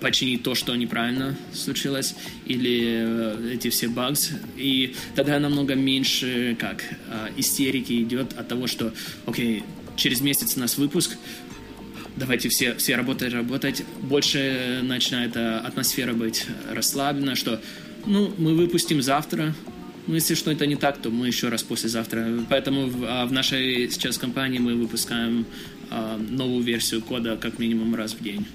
починить 0.00 0.42
то, 0.42 0.54
что 0.54 0.74
неправильно 0.76 1.36
случилось, 1.54 2.14
или 2.46 2.82
э, 2.84 3.54
эти 3.54 3.70
все 3.70 3.88
багс. 3.88 4.30
И 4.56 4.94
тогда 5.14 5.38
намного 5.38 5.74
меньше 5.74 6.56
как 6.58 6.82
э, 6.82 7.28
истерики 7.36 8.02
идет 8.02 8.34
от 8.34 8.48
того, 8.48 8.66
что, 8.66 8.92
окей, 9.26 9.62
через 9.96 10.20
месяц 10.20 10.56
у 10.56 10.60
нас 10.60 10.76
выпуск, 10.76 11.16
давайте 12.16 12.48
все, 12.48 12.74
все 12.74 12.96
работать, 12.96 13.32
работать. 13.32 13.84
Больше 14.02 14.80
начинает 14.82 15.36
э, 15.36 15.58
атмосфера 15.58 16.12
быть 16.12 16.46
расслаблена, 16.70 17.36
что 17.36 17.60
ну, 18.06 18.32
мы 18.38 18.54
выпустим 18.54 19.02
завтра. 19.02 19.54
Ну, 20.06 20.14
если 20.14 20.34
что-то 20.34 20.66
не 20.66 20.76
так, 20.76 21.00
то 21.00 21.10
мы 21.10 21.28
еще 21.28 21.48
раз 21.48 21.62
послезавтра. 21.62 22.44
Поэтому 22.48 22.86
в, 22.86 23.04
а 23.04 23.24
в 23.26 23.32
нашей 23.32 23.88
сейчас 23.90 24.18
компании 24.18 24.58
мы 24.58 24.74
выпускаем 24.74 25.46
а, 25.90 26.18
новую 26.18 26.62
версию 26.62 27.02
кода 27.02 27.36
как 27.36 27.58
минимум 27.58 27.94
раз 27.94 28.14
в 28.14 28.22
день. 28.22 28.46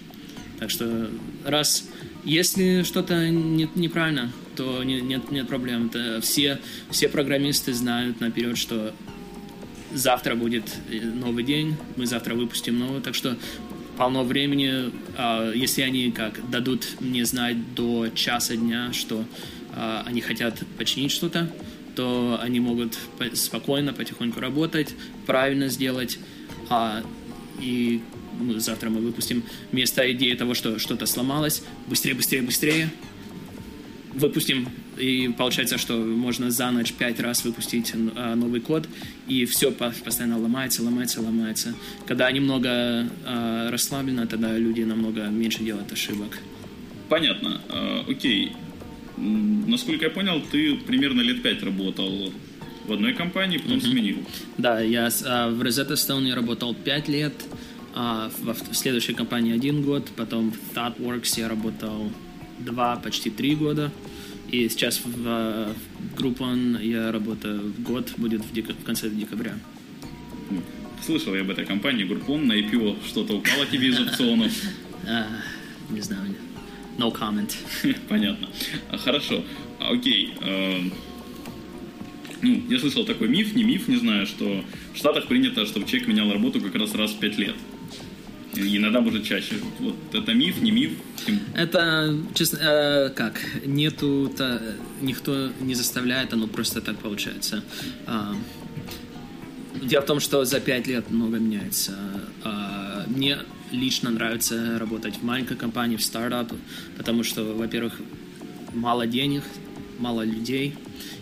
Так 0.60 0.70
что 0.70 1.10
раз, 1.46 1.88
если 2.24 2.84
что-то 2.84 3.30
не, 3.30 3.70
неправильно, 3.75 4.32
то 4.56 4.84
не, 4.84 5.00
нет, 5.01 5.32
нет 5.32 5.48
проблем. 5.48 5.88
Это 5.88 6.20
все, 6.22 6.60
все 6.89 7.08
программисты 7.08 7.74
знают 7.74 8.20
наперед, 8.20 8.58
что 8.58 8.94
завтра 9.94 10.36
будет 10.36 10.66
новый 10.89 11.44
день, 11.44 11.75
мы 11.96 12.06
завтра 12.06 12.36
выпустим 12.36 12.77
новую, 12.77 13.01
так 13.01 13.16
что 13.16 13.38
полно 13.98 14.24
времени, 14.24 14.92
а, 15.18 15.51
если 15.51 15.82
они 15.82 16.12
как 16.12 16.50
дадут 16.50 16.88
мне 17.00 17.25
знать 17.25 17.74
до 17.75 18.10
часа 18.10 18.56
дня, 18.56 18.94
что 18.94 19.25
а, 19.75 20.04
они 20.06 20.22
хотят 20.22 20.62
починить 20.77 21.12
что-то, 21.12 21.51
то 21.96 22.39
они 22.42 22.60
могут 22.60 22.98
спокойно, 23.34 23.92
потихоньку 23.92 24.39
работать, 24.39 24.94
правильно 25.25 25.68
сделать, 25.68 26.20
а, 26.70 27.04
и 27.60 28.01
завтра 28.58 28.92
мы 28.92 29.01
выпустим 29.01 29.44
вместо 29.72 30.10
идеи 30.12 30.36
того, 30.36 30.54
что 30.54 30.77
что-то 30.77 31.08
сломалось, 31.08 31.63
быстрее, 31.88 32.13
быстрее, 32.13 32.44
быстрее, 32.44 32.89
выпустим, 34.18 34.68
и 34.98 35.30
получается, 35.38 35.78
что 35.78 35.96
можно 35.98 36.50
за 36.52 36.72
ночь 36.72 36.94
пять 36.94 37.20
раз 37.20 37.46
выпустить 37.46 37.94
а, 38.16 38.36
новый 38.36 38.62
код, 38.62 38.88
и 39.28 39.46
все 39.46 39.72
постоянно 39.72 40.40
ломается, 40.40 40.84
ломается, 40.84 41.22
ломается. 41.22 41.76
Когда 42.06 42.32
немного 42.32 43.10
а, 43.26 43.72
расслаблено, 43.72 44.26
тогда 44.26 44.58
люди 44.58 44.82
намного 44.82 45.28
меньше 45.28 45.64
делают 45.64 45.92
ошибок. 45.92 46.40
Понятно. 47.10 47.62
А, 47.70 48.06
окей. 48.08 48.54
Насколько 49.18 50.06
я 50.06 50.12
понял, 50.12 50.42
ты 50.52 50.76
примерно 50.76 51.22
лет 51.22 51.42
пять 51.42 51.64
работал 51.64 52.32
в 52.86 52.92
одной 52.92 53.14
компании, 53.14 53.58
потом 53.58 53.78
mm-hmm. 53.78 53.92
сменил. 53.92 54.18
Да, 54.58 54.80
я 54.80 55.10
в 55.10 55.62
Rosetta 55.62 55.94
Stone 55.94 56.34
работал 56.34 56.74
пять 56.76 57.08
лет, 57.08 57.34
а 57.96 58.32
в 58.40 58.76
следующей 58.76 59.14
компании 59.14 59.54
один 59.54 59.82
год, 59.82 60.10
потом 60.16 60.52
в 60.52 60.76
ThoughtWorks 60.76 61.40
я 61.40 61.50
работал 61.50 62.12
два, 62.60 62.96
почти 62.98 63.30
три 63.30 63.56
года. 63.56 63.92
И 64.50 64.70
сейчас 64.70 65.00
в, 65.00 65.08
в 65.08 65.76
Groupon 66.16 66.84
я 66.84 67.12
работаю 67.12 67.74
год, 67.80 68.14
будет 68.18 68.42
в, 68.42 68.54
дек... 68.54 68.70
в 68.70 68.84
конце 68.84 69.10
декабря. 69.10 69.58
Слышал 71.06 71.36
я 71.36 71.42
об 71.42 71.50
этой 71.50 71.66
компании 71.66 72.06
Groupon, 72.06 72.46
на 72.46 72.54
IPO 72.54 72.98
что-то 73.06 73.38
упало 73.38 73.66
тебе 73.66 73.90
из 73.90 74.00
опционов? 74.00 74.52
А, 75.10 75.26
не 75.90 76.02
знаю. 76.02 76.36
No 76.98 77.14
comment. 77.14 77.56
Понятно. 78.10 78.50
Хорошо. 78.92 79.42
Окей. 79.80 80.34
Эм, 80.42 80.92
ну, 82.42 82.64
я 82.70 82.80
слышал 82.80 83.06
такой 83.06 83.30
миф, 83.30 83.56
не 83.56 83.64
миф, 83.64 83.88
не 83.88 83.96
знаю, 83.98 84.26
что 84.26 84.66
в 84.94 84.98
Штатах 84.98 85.28
принято, 85.28 85.66
чтобы 85.66 85.88
человек 85.88 86.08
менял 86.08 86.32
работу 86.32 86.60
как 86.60 86.76
раз 86.76 86.94
раз 86.94 87.12
в 87.12 87.20
пять 87.20 87.38
лет. 87.38 87.56
Иногда 88.58 89.02
может 89.02 89.24
чаще. 89.24 89.56
Вот 89.80 89.96
это 90.14 90.34
миф, 90.34 90.62
не 90.62 90.72
миф? 90.72 90.92
Это, 91.54 92.16
честно, 92.34 92.58
э, 92.62 93.10
как, 93.10 93.40
нету, 93.66 94.32
то, 94.36 94.62
никто 95.02 95.50
не 95.62 95.76
заставляет, 95.76 96.34
оно 96.34 96.48
просто 96.48 96.82
так 96.82 96.98
получается. 96.98 97.64
Э, 98.08 98.34
дело 99.84 100.02
в 100.02 100.06
том, 100.06 100.20
что 100.20 100.46
за 100.46 100.60
пять 100.60 100.88
лет 100.88 101.10
много 101.12 101.38
меняется. 101.38 101.98
Э, 102.44 103.04
мне 103.08 103.40
лично 103.72 104.10
нравится 104.10 104.80
работать 104.80 105.18
в 105.18 105.24
маленькой 105.24 105.58
компании, 105.58 105.98
в 105.98 106.04
стартап, 106.04 106.52
потому 106.98 107.24
что, 107.24 107.44
во-первых, 107.54 107.94
мало 108.74 109.06
денег, 109.08 109.44
мало 110.00 110.24
людей, 110.24 110.76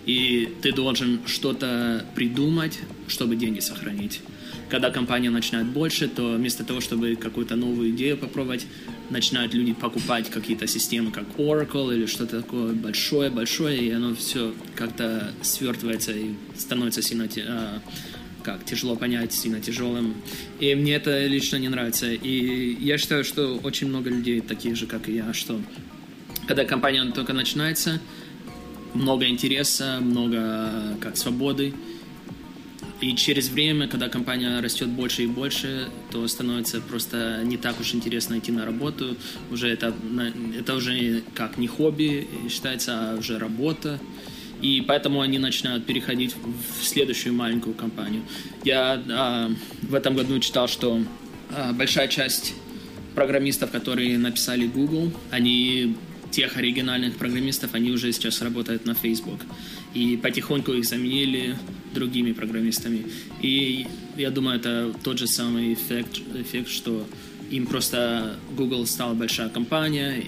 и 0.06 0.54
ты 0.62 0.72
должен 0.72 1.20
что-то 1.26 2.06
придумать, 2.16 2.80
чтобы 3.08 3.36
деньги 3.36 3.60
сохранить 3.60 4.22
когда 4.70 4.90
компания 4.90 5.30
начинает 5.30 5.68
больше, 5.68 6.08
то 6.08 6.36
вместо 6.36 6.64
того, 6.64 6.82
чтобы 6.82 7.16
какую-то 7.16 7.56
новую 7.56 7.92
идею 7.92 8.18
попробовать, 8.18 8.66
начинают 9.10 9.54
люди 9.54 9.74
покупать 9.74 10.30
какие-то 10.30 10.68
системы, 10.68 11.12
как 11.12 11.26
Oracle 11.38 11.96
или 11.96 12.06
что-то 12.06 12.42
такое 12.42 12.74
большое-большое, 12.74 13.78
и 13.78 13.92
оно 13.92 14.16
все 14.16 14.54
как-то 14.76 15.32
свертывается 15.42 16.12
и 16.12 16.32
становится 16.58 17.02
сильно 17.02 17.28
а, 17.48 17.82
как 18.44 18.66
тяжело 18.66 18.96
понять, 18.96 19.34
сильно 19.34 19.60
тяжелым. 19.60 20.16
И 20.60 20.74
мне 20.76 20.96
это 20.96 21.26
лично 21.26 21.58
не 21.58 21.70
нравится. 21.70 22.12
И 22.12 22.78
я 22.80 22.98
считаю, 22.98 23.24
что 23.24 23.58
очень 23.58 23.88
много 23.88 24.10
людей 24.10 24.42
таких 24.42 24.76
же, 24.76 24.88
как 24.88 25.10
и 25.10 25.16
я, 25.16 25.34
что 25.34 25.60
когда 26.48 26.64
компания 26.64 27.04
только 27.12 27.34
начинается, 27.34 28.00
много 28.94 29.28
интереса, 29.28 30.00
много 30.00 30.98
как 31.02 31.18
свободы, 31.18 31.74
и 33.06 33.16
через 33.16 33.50
время, 33.50 33.88
когда 33.88 34.10
компания 34.10 34.60
растет 34.62 34.90
больше 34.90 35.24
и 35.24 35.28
больше, 35.28 35.90
то 36.12 36.28
становится 36.28 36.82
просто 36.82 37.42
не 37.44 37.56
так 37.56 37.80
уж 37.80 37.94
интересно 37.94 38.40
идти 38.40 38.52
на 38.52 38.66
работу. 38.66 39.16
Уже 39.52 39.70
это, 39.70 39.94
это 40.58 40.74
уже 40.74 41.22
как 41.36 41.60
не 41.60 41.68
хобби 41.68 42.28
считается, 42.50 43.12
а 43.12 43.16
уже 43.16 43.38
работа. 43.38 44.00
И 44.60 44.84
поэтому 44.88 45.22
они 45.22 45.38
начинают 45.38 45.86
переходить 45.86 46.36
в 46.36 46.84
следующую 46.84 47.36
маленькую 47.36 47.76
компанию. 47.76 48.24
Я 48.64 49.00
а, 49.12 49.52
в 49.84 49.94
этом 49.94 50.16
году 50.16 50.40
читал, 50.40 50.68
что 50.68 51.00
а, 51.52 51.74
большая 51.74 52.08
часть 52.08 52.56
программистов, 53.14 53.70
которые 53.70 54.18
написали 54.18 54.66
Google, 54.66 55.12
они 55.30 55.96
тех 56.36 56.58
оригинальных 56.58 57.16
программистов, 57.16 57.74
они 57.76 57.92
уже 57.92 58.12
сейчас 58.12 58.42
работают 58.42 58.86
на 58.86 58.94
Facebook. 58.94 59.40
И 59.94 60.18
потихоньку 60.18 60.74
их 60.74 60.84
заменили 60.84 61.56
другими 61.94 62.34
программистами. 62.34 63.06
И 63.42 63.88
я 64.18 64.32
думаю, 64.32 64.58
это 64.58 64.94
тот 65.02 65.18
же 65.18 65.28
самый 65.28 65.74
эффект, 65.74 66.22
эффект 66.36 66.70
что 66.70 67.08
им 67.52 67.66
просто 67.66 68.38
Google 68.58 68.86
стала 68.86 69.14
большая 69.14 69.48
компания, 69.50 70.26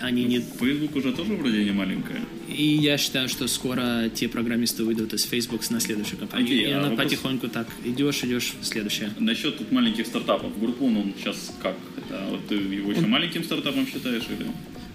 они 0.00 0.24
не... 0.24 0.40
Facebook 0.40 0.96
уже 0.96 1.12
тоже 1.12 1.34
вроде 1.34 1.64
не 1.64 1.72
маленькая. 1.72 2.20
И 2.46 2.62
я 2.62 2.98
считаю, 2.98 3.28
что 3.28 3.48
скоро 3.48 4.10
те 4.14 4.28
программисты 4.28 4.84
выйдут 4.84 5.14
из 5.14 5.24
Facebook 5.24 5.68
на 5.70 5.80
следующую 5.80 6.18
компанию. 6.18 6.48
Okay, 6.48 6.68
и 6.68 6.72
а 6.72 6.78
она 6.78 6.90
вопрос... 6.90 7.04
потихоньку 7.06 7.48
так 7.48 7.68
идешь, 7.84 8.22
идешь 8.22 8.52
в 8.60 8.64
следующее. 8.64 9.10
Насчет 9.18 9.58
тут 9.58 9.72
маленьких 9.72 10.06
стартапов. 10.06 10.58
Группон, 10.60 10.96
он 10.96 11.14
сейчас 11.18 11.52
как? 11.62 11.76
Это, 11.96 12.26
вот 12.30 12.46
ты 12.48 12.54
его 12.54 12.92
еще 12.92 13.04
он... 13.04 13.10
маленьким 13.10 13.42
стартапом 13.44 13.86
считаешь 13.86 14.24
или? 14.28 14.46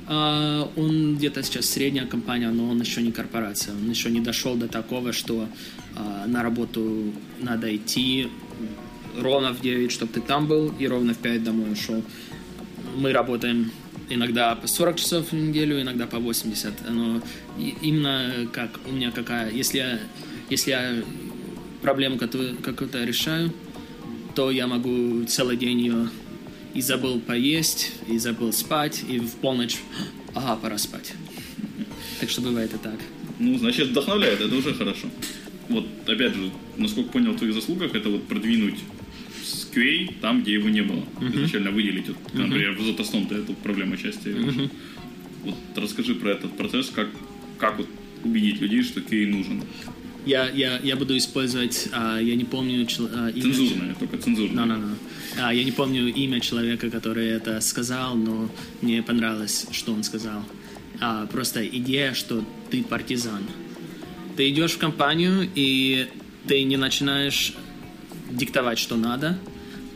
Uh, 0.05 0.69
он 0.75 1.15
где-то 1.15 1.43
сейчас 1.43 1.65
средняя 1.69 2.05
компания, 2.05 2.49
но 2.49 2.69
он 2.69 2.81
еще 2.81 3.01
не 3.01 3.11
корпорация. 3.11 3.73
Он 3.73 3.89
еще 3.89 4.09
не 4.11 4.19
дошел 4.19 4.55
до 4.55 4.67
такого, 4.67 5.13
что 5.13 5.47
uh, 5.95 6.27
на 6.27 6.43
работу 6.43 7.13
надо 7.39 7.73
идти 7.73 8.27
ровно 9.17 9.53
в 9.53 9.61
9, 9.61 9.91
чтобы 9.91 10.11
ты 10.11 10.21
там 10.21 10.47
был, 10.47 10.73
и 10.79 10.87
ровно 10.87 11.13
в 11.13 11.17
5 11.17 11.43
домой 11.43 11.71
ушел. 11.71 12.03
Мы 12.97 13.13
работаем 13.13 13.71
иногда 14.09 14.55
по 14.55 14.67
40 14.67 14.97
часов 14.97 15.31
в 15.31 15.33
неделю, 15.33 15.81
иногда 15.81 16.05
по 16.07 16.19
80. 16.19 16.89
Но 16.89 17.21
именно 17.57 18.47
как 18.51 18.79
у 18.87 18.91
меня 18.91 19.11
какая... 19.11 19.51
Если 19.51 19.77
я, 19.77 19.99
если 20.49 20.71
я 20.71 21.03
проблему 21.81 22.17
какую-то 22.17 23.03
решаю, 23.03 23.53
то 24.35 24.51
я 24.51 24.67
могу 24.67 25.23
целый 25.25 25.57
день 25.57 25.81
ее 25.81 26.09
и 26.73 26.81
забыл 26.81 27.19
поесть, 27.19 27.91
и 28.07 28.17
забыл 28.17 28.51
спать, 28.53 29.03
и 29.07 29.19
в 29.19 29.35
полночь, 29.35 29.77
ага, 30.35 30.55
пора 30.55 30.77
спать. 30.77 31.13
Так 32.19 32.29
что 32.29 32.41
бывает 32.41 32.73
и 32.73 32.77
так. 32.77 32.99
Ну, 33.39 33.57
значит, 33.57 33.89
вдохновляет, 33.89 34.39
это 34.39 34.55
уже 34.55 34.73
хорошо. 34.73 35.09
Вот, 35.67 35.85
опять 36.07 36.33
же, 36.35 36.51
насколько 36.77 37.09
понял 37.09 37.33
в 37.33 37.37
твоих 37.37 37.53
заслугах, 37.53 37.93
это 37.95 38.09
вот 38.09 38.27
продвинуть 38.27 38.79
QA 39.73 40.13
там, 40.21 40.41
где 40.41 40.53
его 40.53 40.69
не 40.69 40.81
было. 40.81 41.03
Uh-huh. 41.19 41.35
Изначально 41.35 41.71
выделить, 41.71 42.07
вот, 42.07 42.17
uh-huh. 42.17 42.45
например, 42.45 42.73
в 42.73 42.81
Zotastone 42.81 43.43
эту 43.43 43.53
проблему 43.53 43.97
части. 43.97 44.27
Uh-huh. 44.27 44.69
Вот 45.43 45.55
расскажи 45.75 46.15
про 46.15 46.31
этот 46.31 46.55
процесс, 46.55 46.89
как, 46.89 47.09
как 47.57 47.77
вот 47.77 47.87
убедить 48.23 48.61
людей, 48.61 48.83
что 48.83 48.99
QA 48.99 49.27
нужен. 49.27 49.63
Я, 50.25 50.49
я, 50.49 50.79
я 50.79 50.95
буду 50.95 51.17
использовать, 51.17 51.89
а, 51.91 52.17
я 52.19 52.35
не 52.35 52.45
помню... 52.45 52.87
А, 53.13 53.29
имя... 53.29 53.41
Цензурное, 53.41 53.95
только 53.95 54.17
цензурное. 54.17 54.65
No, 54.65 54.67
no, 54.67 54.79
no. 54.79 54.95
А, 55.39 55.53
я 55.53 55.63
не 55.63 55.71
помню 55.71 56.07
имя 56.07 56.39
человека, 56.39 56.89
который 56.89 57.27
это 57.27 57.59
сказал, 57.61 58.15
но 58.15 58.49
мне 58.81 59.03
понравилось, 59.03 59.67
что 59.71 59.93
он 59.93 60.03
сказал. 60.03 60.43
А, 61.01 61.25
просто 61.25 61.67
идея, 61.67 62.13
что 62.13 62.43
ты 62.69 62.83
партизан. 62.83 63.43
Ты 64.37 64.49
идешь 64.49 64.73
в 64.73 64.77
компанию, 64.77 65.49
и 65.55 66.07
ты 66.47 66.63
не 66.63 66.77
начинаешь 66.77 67.53
диктовать, 68.31 68.79
что 68.79 68.95
надо, 68.95 69.37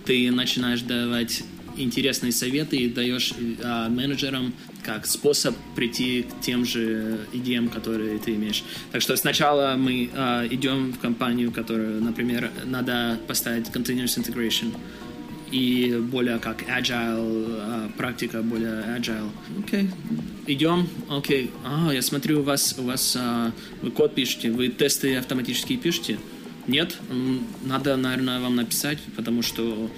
ты 0.05 0.29
начинаешь 0.31 0.81
давать 0.81 1.43
интересные 1.77 2.31
советы 2.31 2.77
и 2.77 2.89
даешь 2.89 3.33
а, 3.63 3.89
менеджерам 3.89 4.53
как 4.83 5.05
способ 5.05 5.55
прийти 5.75 6.23
к 6.23 6.41
тем 6.41 6.65
же 6.65 7.19
идеям, 7.33 7.69
которые 7.69 8.19
ты 8.19 8.35
имеешь. 8.35 8.63
Так 8.91 9.01
что 9.01 9.15
сначала 9.15 9.75
мы 9.77 10.09
а, 10.13 10.45
идем 10.47 10.93
в 10.93 10.99
компанию, 10.99 11.51
которую, 11.51 12.01
например, 12.01 12.51
надо 12.65 13.19
поставить 13.27 13.67
continuous 13.67 14.17
integration 14.17 14.73
и 15.51 15.97
более 16.11 16.39
как 16.39 16.63
agile, 16.63 17.45
а, 17.61 17.89
практика 17.97 18.41
более 18.41 18.83
agile. 18.97 19.29
Окей, 19.59 19.83
okay. 19.83 19.89
идем, 20.47 20.87
окей, 21.09 21.45
okay. 21.45 21.87
а, 21.89 21.93
я 21.93 22.01
смотрю, 22.01 22.41
у 22.41 22.43
вас, 22.43 22.75
у 22.77 22.83
вас 22.83 23.15
а, 23.19 23.51
вы 23.81 23.91
код 23.91 24.15
пишете, 24.15 24.51
вы 24.51 24.69
тесты 24.69 25.15
автоматически 25.15 25.77
пишете? 25.77 26.19
Нет, 26.67 26.97
надо, 27.63 27.95
наверное, 27.95 28.41
вам 28.41 28.57
написать, 28.57 28.99
потому 29.15 29.41
что 29.41 29.89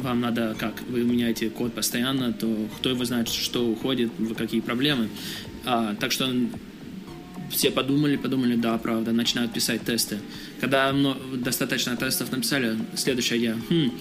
вам 0.00 0.20
надо, 0.20 0.56
как 0.58 0.82
вы 0.88 1.02
меняете 1.04 1.50
код 1.50 1.74
постоянно, 1.74 2.32
то 2.32 2.68
кто 2.76 2.90
его 2.90 3.04
знает, 3.04 3.28
что 3.28 3.66
уходит, 3.66 4.10
какие 4.36 4.60
проблемы. 4.60 5.08
А, 5.64 5.94
так 5.94 6.12
что 6.12 6.30
все 7.50 7.70
подумали, 7.70 8.16
подумали, 8.16 8.56
да, 8.56 8.78
правда, 8.78 9.12
начинают 9.12 9.52
писать 9.52 9.82
тесты. 9.82 10.18
Когда 10.60 10.94
достаточно 11.34 11.96
тестов 11.96 12.30
написали, 12.32 12.78
следующая 12.94 13.38
идея, 13.38 13.56
хм, 13.68 13.92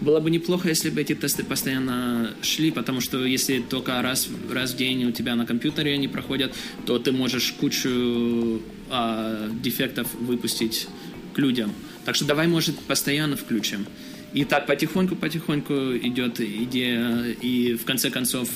было 0.00 0.20
бы 0.20 0.30
неплохо, 0.30 0.68
если 0.68 0.90
бы 0.90 1.00
эти 1.00 1.14
тесты 1.14 1.42
постоянно 1.44 2.34
шли, 2.42 2.70
потому 2.70 3.00
что 3.00 3.24
если 3.24 3.60
только 3.60 4.02
раз, 4.02 4.28
раз 4.50 4.72
в 4.72 4.76
день 4.76 5.04
у 5.06 5.12
тебя 5.12 5.34
на 5.36 5.46
компьютере 5.46 5.94
они 5.94 6.08
проходят, 6.08 6.54
то 6.84 6.98
ты 6.98 7.12
можешь 7.12 7.52
кучу 7.52 8.60
а, 8.90 9.50
дефектов 9.62 10.12
выпустить 10.14 10.88
к 11.34 11.38
людям. 11.38 11.72
Так 12.04 12.14
что 12.14 12.24
давай, 12.24 12.46
может, 12.46 12.78
постоянно 12.80 13.36
включим. 13.36 13.86
И 14.32 14.44
так 14.44 14.66
потихоньку-потихоньку 14.66 15.96
идет 15.96 16.40
идея, 16.40 17.24
и 17.40 17.74
в 17.74 17.84
конце 17.84 18.10
концов 18.10 18.48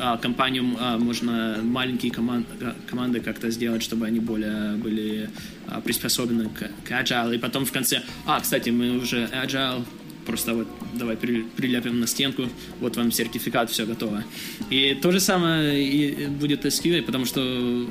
а, 0.00 0.16
компанию 0.16 0.64
а, 0.78 0.98
можно 0.98 1.58
маленькие 1.62 2.10
команд, 2.10 2.46
команды 2.88 3.20
как-то 3.20 3.50
сделать, 3.50 3.82
чтобы 3.82 4.06
они 4.06 4.18
более 4.18 4.76
были 4.76 5.30
а, 5.66 5.80
приспособлены 5.80 6.48
к, 6.48 6.90
agile. 6.90 7.34
И 7.34 7.38
потом 7.38 7.64
в 7.64 7.70
конце, 7.70 8.02
а, 8.26 8.40
кстати, 8.40 8.70
мы 8.70 8.96
уже 8.98 9.28
agile, 9.32 9.84
просто 10.26 10.54
вот 10.54 10.68
давай 10.94 11.16
при, 11.16 11.42
прилепим 11.42 12.00
на 12.00 12.06
стенку, 12.06 12.48
вот 12.80 12.96
вам 12.96 13.12
сертификат, 13.12 13.70
все 13.70 13.86
готово. 13.86 14.24
И 14.70 14.98
то 15.00 15.12
же 15.12 15.20
самое 15.20 15.86
и 15.86 16.26
будет 16.26 16.64
с 16.64 16.80
QA, 16.80 17.02
потому 17.02 17.24
что 17.24 17.88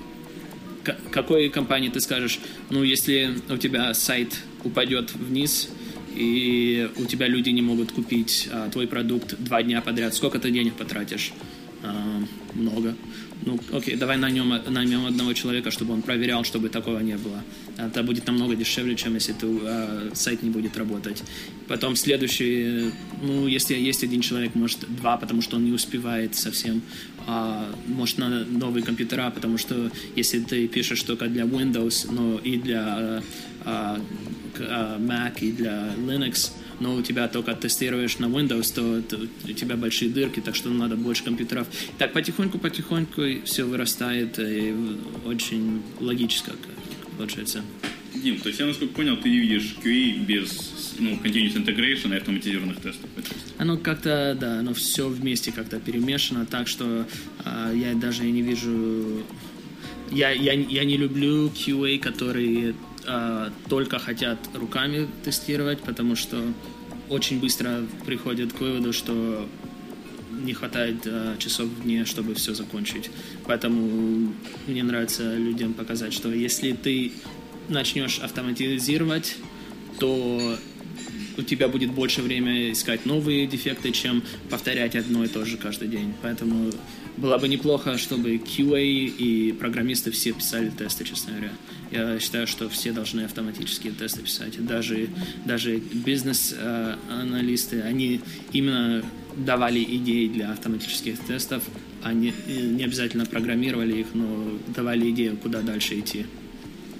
какой 1.11 1.49
компании 1.49 1.89
ты 1.89 1.99
скажешь, 1.99 2.39
ну, 2.69 2.83
если 2.83 3.35
у 3.49 3.57
тебя 3.57 3.93
сайт 3.93 4.35
упадет 4.63 5.13
вниз, 5.15 5.69
и 6.17 6.89
у 6.97 7.05
тебя 7.05 7.27
люди 7.27 7.49
не 7.49 7.61
могут 7.61 7.91
купить 7.91 8.49
а, 8.51 8.69
твой 8.69 8.87
продукт 8.87 9.35
два 9.39 9.61
дня 9.63 9.81
подряд, 9.81 10.13
сколько 10.13 10.39
ты 10.39 10.51
денег 10.51 10.73
потратишь? 10.73 11.33
А, 11.83 12.23
много. 12.53 12.95
Ну, 13.45 13.59
окей, 13.71 13.95
давай 13.95 14.17
наймем, 14.17 14.49
наймем 14.67 15.05
одного 15.05 15.33
человека, 15.33 15.71
чтобы 15.71 15.93
он 15.93 16.01
проверял, 16.01 16.43
чтобы 16.43 16.69
такого 16.69 16.99
не 16.99 17.17
было. 17.17 17.43
Это 17.77 18.03
будет 18.03 18.27
намного 18.27 18.55
дешевле, 18.55 18.95
чем 18.95 19.13
если 19.13 19.33
ты, 19.33 19.47
э, 19.47 20.09
сайт 20.13 20.43
не 20.43 20.49
будет 20.49 20.75
работать. 20.77 21.23
Потом 21.67 21.95
следующий, 21.95 22.91
ну, 23.21 23.47
если 23.47 23.75
есть 23.75 24.03
один 24.03 24.21
человек, 24.21 24.55
может 24.55 24.79
два, 24.89 25.17
потому 25.17 25.41
что 25.41 25.57
он 25.57 25.65
не 25.65 25.71
успевает 25.71 26.35
совсем. 26.35 26.81
А, 27.27 27.69
может 27.87 28.17
на 28.17 28.45
новые 28.45 28.83
компьютера, 28.83 29.29
потому 29.29 29.57
что 29.57 29.91
если 30.15 30.39
ты 30.39 30.67
пишешь 30.67 31.03
только 31.03 31.27
для 31.27 31.43
Windows, 31.43 32.11
но 32.11 32.39
и 32.39 32.57
для 32.57 32.97
э, 32.99 33.21
э, 33.65 33.97
Mac, 34.55 35.39
и 35.41 35.51
для 35.51 35.93
Linux, 35.95 36.51
но 36.79 36.95
у 36.95 37.01
тебя 37.01 37.27
только 37.27 37.53
тестируешь 37.53 38.19
на 38.19 38.25
Windows, 38.25 38.73
то, 38.73 39.01
то 39.01 39.19
у 39.49 39.53
тебя 39.53 39.75
большие 39.75 40.11
дырки, 40.11 40.39
так 40.39 40.55
что 40.55 40.69
надо 40.69 40.95
больше 40.95 41.23
компьютеров. 41.23 41.67
Так 41.97 42.13
потихоньку-потихоньку 42.13 43.45
все 43.45 43.63
вырастает, 43.63 44.39
и 44.39 44.75
очень 45.25 45.81
логически 45.99 46.51
получается. 47.17 47.63
Дим, 48.13 48.39
то 48.39 48.47
есть 48.47 48.59
я, 48.59 48.65
насколько 48.65 48.93
понял, 48.93 49.17
ты 49.17 49.29
видишь 49.29 49.75
QA 49.83 50.25
без 50.25 50.95
ну, 50.99 51.11
continuous 51.23 51.55
integration 51.55 52.13
и 52.13 52.17
автоматизированных 52.17 52.77
тестов? 52.77 53.09
Оно 53.57 53.77
как-то, 53.77 54.35
да, 54.39 54.59
оно 54.59 54.73
все 54.73 55.07
вместе 55.07 55.51
как-то 55.51 55.79
перемешано, 55.79 56.45
так 56.45 56.67
что 56.67 57.05
э, 57.45 57.73
я 57.75 57.93
даже 57.93 58.23
не 58.23 58.41
вижу... 58.41 59.23
Я, 60.09 60.31
я, 60.31 60.53
я 60.53 60.85
не 60.85 60.97
люблю 60.97 61.49
QA, 61.49 61.99
которые 61.99 62.75
э, 63.07 63.49
только 63.69 63.99
хотят 63.99 64.37
руками 64.53 65.07
тестировать, 65.23 65.79
потому 65.79 66.15
что 66.15 66.41
очень 67.09 67.39
быстро 67.39 67.83
приходят 68.05 68.53
к 68.53 68.59
выводу, 68.59 68.93
что 68.93 69.47
не 70.43 70.53
хватает 70.53 70.97
э, 71.05 71.35
часов 71.39 71.67
в 71.67 71.83
дне, 71.83 72.05
чтобы 72.05 72.35
все 72.35 72.53
закончить. 72.53 73.09
Поэтому 73.45 74.33
мне 74.67 74.83
нравится 74.83 75.35
людям 75.35 75.73
показать, 75.73 76.13
что 76.13 76.31
если 76.31 76.73
ты 76.73 77.13
начнешь 77.69 78.19
автоматизировать, 78.19 79.37
то 79.99 80.57
у 81.37 81.41
тебя 81.41 81.67
будет 81.67 81.91
больше 81.91 82.21
времени 82.21 82.71
искать 82.71 83.05
новые 83.05 83.47
дефекты, 83.47 83.91
чем 83.91 84.23
повторять 84.49 84.95
одно 84.95 85.23
и 85.23 85.27
то 85.27 85.45
же 85.45 85.57
каждый 85.57 85.87
день. 85.87 86.13
Поэтому 86.21 86.71
было 87.17 87.37
бы 87.37 87.47
неплохо, 87.47 87.97
чтобы 87.97 88.35
QA 88.35 88.83
и 88.83 89.51
программисты 89.51 90.11
все 90.11 90.33
писали 90.33 90.69
тесты, 90.69 91.03
честно 91.03 91.33
говоря. 91.33 91.51
Я 91.91 92.19
считаю, 92.19 92.47
что 92.47 92.69
все 92.69 92.91
должны 92.91 93.21
автоматические 93.21 93.93
тесты 93.93 94.21
писать. 94.21 94.63
Даже, 94.65 95.09
даже 95.45 95.77
бизнес-аналисты, 95.77 97.81
они 97.81 98.21
именно 98.53 99.03
давали 99.35 99.83
идеи 99.83 100.27
для 100.27 100.51
автоматических 100.51 101.19
тестов, 101.19 101.63
они 102.03 102.33
не 102.47 102.83
обязательно 102.83 103.25
программировали 103.25 104.01
их, 104.01 104.07
но 104.13 104.59
давали 104.67 105.09
идею, 105.11 105.37
куда 105.37 105.61
дальше 105.61 105.99
идти. 105.99 106.25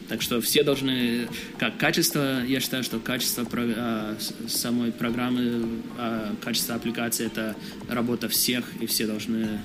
Так 0.10 0.22
что 0.22 0.40
все 0.40 0.64
должны, 0.64 1.28
как 1.58 1.78
качество, 1.78 2.44
я 2.46 2.62
считаю, 2.62 2.84
что 2.84 3.00
качество 3.00 3.46
а, 3.52 4.18
самой 4.48 4.94
программы, 4.94 5.82
а, 5.98 6.34
качество 6.42 6.76
аппликации 6.76 7.26
это 7.26 7.58
работа 7.90 8.30
всех, 8.30 8.64
и 8.80 8.86
все 8.86 9.06
должны 9.06 9.60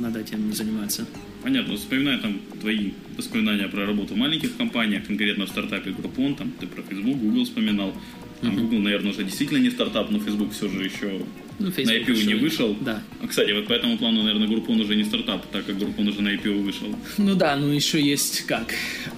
над 0.00 0.16
этим 0.16 0.52
заниматься. 0.52 1.06
Понятно. 1.42 1.76
Вспоминаю 1.76 2.20
там 2.20 2.40
твои 2.60 2.92
воспоминания 3.16 3.68
про 3.68 3.86
работу 3.86 4.14
в 4.14 4.16
маленьких 4.16 4.56
компаниях, 4.56 5.06
конкретно 5.06 5.46
в 5.46 5.48
стартапе 5.48 5.90
Groupon, 5.90 6.36
там 6.36 6.52
ты 6.58 6.66
про 6.66 6.82
Facebook, 6.82 7.16
Google 7.16 7.44
вспоминал. 7.44 7.94
Там 8.40 8.56
uh-huh. 8.56 8.62
Google, 8.62 8.78
наверное, 8.78 9.12
уже 9.12 9.24
действительно 9.24 9.58
не 9.58 9.70
стартап, 9.70 10.10
но 10.10 10.18
Facebook 10.18 10.52
все 10.52 10.68
же 10.68 10.82
еще 10.82 11.20
ну, 11.58 11.66
на 11.66 11.70
IPO 11.70 12.12
еще... 12.12 12.26
не 12.26 12.34
вышел. 12.34 12.76
Да. 12.80 13.02
А, 13.22 13.26
кстати, 13.26 13.52
вот 13.52 13.66
по 13.66 13.74
этому 13.74 13.98
плану, 13.98 14.22
наверное, 14.22 14.48
Groupon 14.48 14.80
уже 14.80 14.96
не 14.96 15.04
стартап, 15.04 15.46
так 15.52 15.66
как 15.66 15.76
Groupon 15.76 16.08
уже 16.08 16.22
на 16.22 16.28
IPO 16.28 16.62
вышел. 16.62 16.86
Ну 17.18 17.34
да, 17.34 17.56
ну 17.56 17.66
еще 17.66 18.00
есть 18.00 18.46
как 18.46 18.74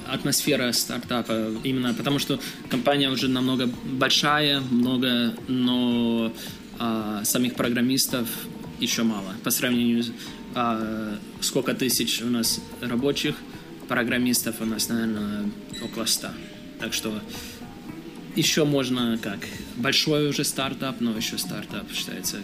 атмосфера 0.09 0.73
стартапа, 0.73 1.53
именно 1.62 1.95
потому 1.95 2.18
что 2.18 2.40
компания 2.68 3.11
уже 3.11 3.29
намного 3.29 3.71
большая, 3.85 4.61
много, 4.61 5.35
но 5.47 6.33
а, 6.79 7.23
самих 7.25 7.55
программистов 7.55 8.29
еще 8.81 9.05
мало 9.05 9.35
по 9.45 9.51
сравнению 9.51 10.03
с 10.03 10.12
а, 10.55 11.19
сколько 11.41 11.75
тысяч 11.75 12.23
у 12.23 12.27
нас 12.27 12.61
рабочих, 12.81 13.37
программистов 13.88 14.61
у 14.61 14.65
нас, 14.65 14.88
наверное, 14.88 15.51
около 15.83 16.05
100. 16.05 16.29
Так 16.81 16.93
что 16.93 17.21
еще 18.37 18.65
можно 18.65 19.19
как 19.23 19.41
большой 19.77 20.29
уже 20.29 20.45
стартап, 20.45 21.01
но 21.01 21.17
еще 21.17 21.38
стартап 21.38 21.91
считается. 21.93 22.38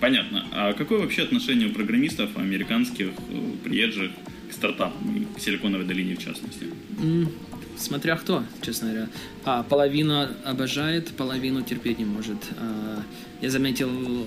Понятно. 0.00 0.46
А 0.52 0.72
какое 0.72 1.00
вообще 1.00 1.22
отношение 1.22 1.68
у 1.68 1.72
программистов 1.72 2.36
американских, 2.36 3.08
э, 3.08 3.52
приезжих 3.62 4.10
к 4.50 4.52
стартапам 4.52 5.26
к 5.36 5.40
Силиконовой 5.40 5.86
долине 5.86 6.16
в 6.16 6.24
частности? 6.24 6.66
Mm, 6.98 7.30
смотря 7.76 8.16
кто, 8.16 8.44
честно 8.62 8.88
говоря. 8.88 9.08
А, 9.44 9.62
половина 9.62 10.34
обожает, 10.44 11.08
половину 11.08 11.62
терпеть 11.62 11.98
не 11.98 12.04
может. 12.04 12.38
А, 12.56 13.02
я 13.40 13.50
заметил 13.50 14.26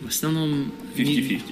в 0.00 0.06
основном... 0.06 0.72
50-50 0.96 1.42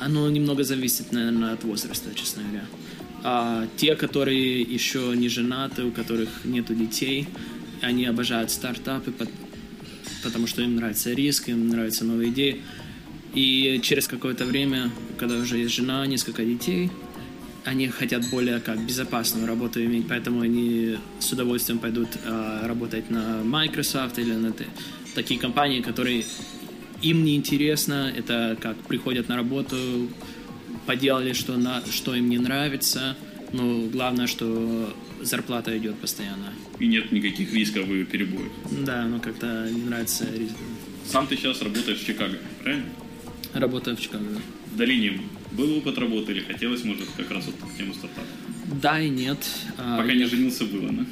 оно 0.00 0.28
немного 0.30 0.64
зависит, 0.64 1.12
наверное, 1.12 1.54
от 1.54 1.64
возраста, 1.64 2.10
честно 2.14 2.42
говоря. 2.42 2.64
А 3.22 3.66
те, 3.76 3.96
которые 3.96 4.60
еще 4.60 5.12
не 5.16 5.28
женаты, 5.28 5.84
у 5.84 5.90
которых 5.90 6.44
нету 6.44 6.74
детей, 6.74 7.26
они 7.82 8.06
обожают 8.06 8.50
стартапы, 8.50 9.12
потому 10.22 10.46
что 10.46 10.62
им 10.62 10.76
нравится 10.76 11.12
риск, 11.12 11.48
им 11.48 11.68
нравятся 11.68 12.04
новые 12.04 12.30
идеи. 12.30 12.62
И 13.34 13.80
через 13.82 14.08
какое-то 14.08 14.44
время, 14.44 14.90
когда 15.18 15.36
уже 15.36 15.58
есть 15.58 15.74
жена, 15.74 16.06
несколько 16.06 16.44
детей, 16.44 16.90
они 17.64 17.88
хотят 17.88 18.30
более 18.30 18.60
как 18.60 18.78
безопасную 18.86 19.46
работу 19.46 19.84
иметь, 19.84 20.06
поэтому 20.08 20.40
они 20.42 20.98
с 21.18 21.32
удовольствием 21.32 21.80
пойдут 21.80 22.08
а, 22.24 22.66
работать 22.66 23.10
на 23.10 23.42
Microsoft 23.42 24.18
или 24.18 24.32
на 24.32 24.54
такие 25.14 25.40
компании, 25.40 25.80
которые 25.80 26.24
им 27.02 27.24
не 27.24 27.36
интересно, 27.36 28.12
это 28.14 28.56
как 28.60 28.76
приходят 28.78 29.28
на 29.28 29.36
работу, 29.36 30.08
поделали, 30.86 31.32
что, 31.32 31.56
на, 31.56 31.82
что 31.90 32.14
им 32.14 32.28
не 32.28 32.38
нравится, 32.38 33.16
но 33.52 33.86
главное, 33.86 34.26
что 34.26 34.94
зарплата 35.22 35.76
идет 35.76 35.96
постоянно. 35.96 36.52
И 36.78 36.86
нет 36.86 37.12
никаких 37.12 37.52
рисков 37.52 37.88
и 37.88 38.04
перебоев. 38.04 38.52
Да, 38.84 39.04
но 39.04 39.18
как-то 39.18 39.68
не 39.70 39.82
нравится 39.82 40.26
риск. 40.34 40.54
Сам 41.06 41.26
ты 41.26 41.36
сейчас 41.36 41.62
работаешь 41.62 41.98
в 41.98 42.06
Чикаго, 42.06 42.36
правильно? 42.62 42.86
Работаю 43.54 43.96
в 43.96 44.00
Чикаго. 44.00 44.24
В 44.72 44.76
долине 44.76 45.20
был 45.52 45.78
опыт 45.78 45.98
работы 45.98 46.32
или 46.32 46.40
хотелось, 46.40 46.84
может, 46.84 47.06
как 47.16 47.30
раз 47.30 47.46
вот 47.46 47.54
тему 47.78 47.94
стартапа? 47.94 48.26
Да 48.80 49.00
и 49.00 49.08
нет. 49.08 49.38
А, 49.78 49.98
Пока 49.98 50.12
я... 50.12 50.18
не 50.18 50.26
женился, 50.26 50.64
было, 50.64 50.90
да? 50.90 51.06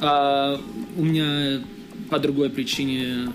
А, 0.00 0.60
у 0.96 1.04
меня 1.04 1.62
по 2.08 2.18
другой 2.18 2.50
причине 2.50 3.32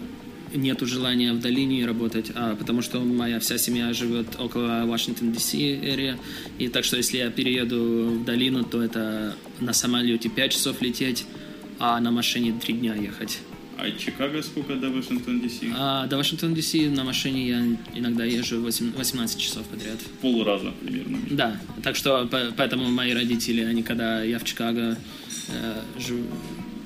нету 0.56 0.86
желания 0.86 1.34
в 1.34 1.39
долине 1.39 1.86
работать, 1.86 2.32
а, 2.36 2.56
потому 2.56 2.82
что 2.82 3.00
моя 3.00 3.39
вся 3.39 3.58
семья 3.58 3.94
живет 3.94 4.39
около 4.39 4.86
Вашингтон, 4.86 5.32
Д.С. 5.32 5.54
и 5.54 6.68
так 6.68 6.84
что 6.84 6.98
если 6.98 7.18
я 7.18 7.30
перееду 7.30 8.20
в 8.20 8.26
долину, 8.26 8.63
то 8.63 8.82
это 8.82 9.36
на 9.60 9.74
самолете 9.74 10.30
5 10.30 10.52
часов 10.52 10.82
лететь, 10.82 11.26
а 11.80 12.00
на 12.00 12.12
машине 12.12 12.54
3 12.60 12.74
дня 12.74 12.96
ехать. 12.96 13.39
А 13.78 13.91
Чикаго 13.91 14.41
сколько 14.41 14.76
до 14.76 14.89
Вашингтон, 14.89 15.41
Д.С.? 15.41 15.60
А, 15.76 16.08
до 16.08 16.18
Вашингтон, 16.18 16.54
Д.С. 16.54 16.74
на 16.74 17.04
машине 17.04 17.48
я 17.48 17.78
иногда 17.94 18.24
езжу 18.24 18.62
8, 18.62 18.94
18 18.94 19.38
часов 19.38 19.65
подряд. 19.68 20.00
Полраза 20.22 20.72
примерно. 20.82 21.20
Да, 21.30 21.60
так 21.84 21.96
что 21.96 22.28
поэтому 22.58 22.89
мои 22.89 23.13
родители, 23.13 23.62
они 23.62 23.84
когда 23.84 24.24
я 24.24 24.39
в 24.39 24.46
Чикаго 24.46 24.98
э, 25.50 25.82
живу, 26.00 26.24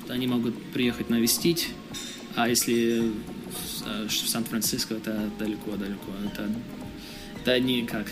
они 0.08 0.26
могут 0.26 0.60
приехать 0.72 1.10
навестить, 1.10 1.68
а 2.34 2.48
если 2.48 3.12
в, 3.84 4.08
в 4.08 4.28
Сан-Франциско, 4.28 4.94
это 4.94 5.30
далеко-далеко. 5.38 6.12
Это, 6.26 6.48
это 7.40 7.60
никак. 7.60 8.06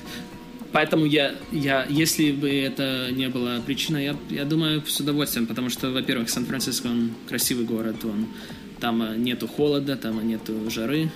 Поэтому 0.72 1.07
я, 1.07 1.35
я, 1.50 1.87
если 1.88 2.31
бы 2.31 2.50
это 2.50 3.09
не 3.11 3.28
было 3.28 3.62
причиной, 3.64 4.04
я, 4.04 4.16
я 4.28 4.44
думаю, 4.44 4.83
с 4.87 5.00
удовольствием, 5.00 5.46
потому 5.46 5.70
что, 5.70 5.90
во-первых, 5.90 6.28
Сан-Франциско, 6.28 6.88
он 6.88 7.12
красивый 7.26 7.64
город, 7.64 8.04
он, 8.04 8.26
там 8.78 9.22
нету 9.22 9.48
холода, 9.48 9.96
там 9.96 10.26
нету 10.26 10.68
жары, 10.70 11.11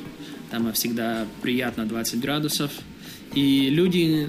там 0.50 0.72
всегда 0.72 1.26
приятно 1.42 1.84
20 1.84 2.20
градусов, 2.20 2.70
и 3.34 3.68
люди 3.70 4.28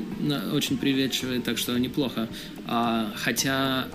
очень 0.54 0.78
приветливые, 0.78 1.42
так 1.42 1.58
что 1.58 1.78
неплохо. 1.78 2.28
А, 2.68 3.12
хотя 3.16 3.88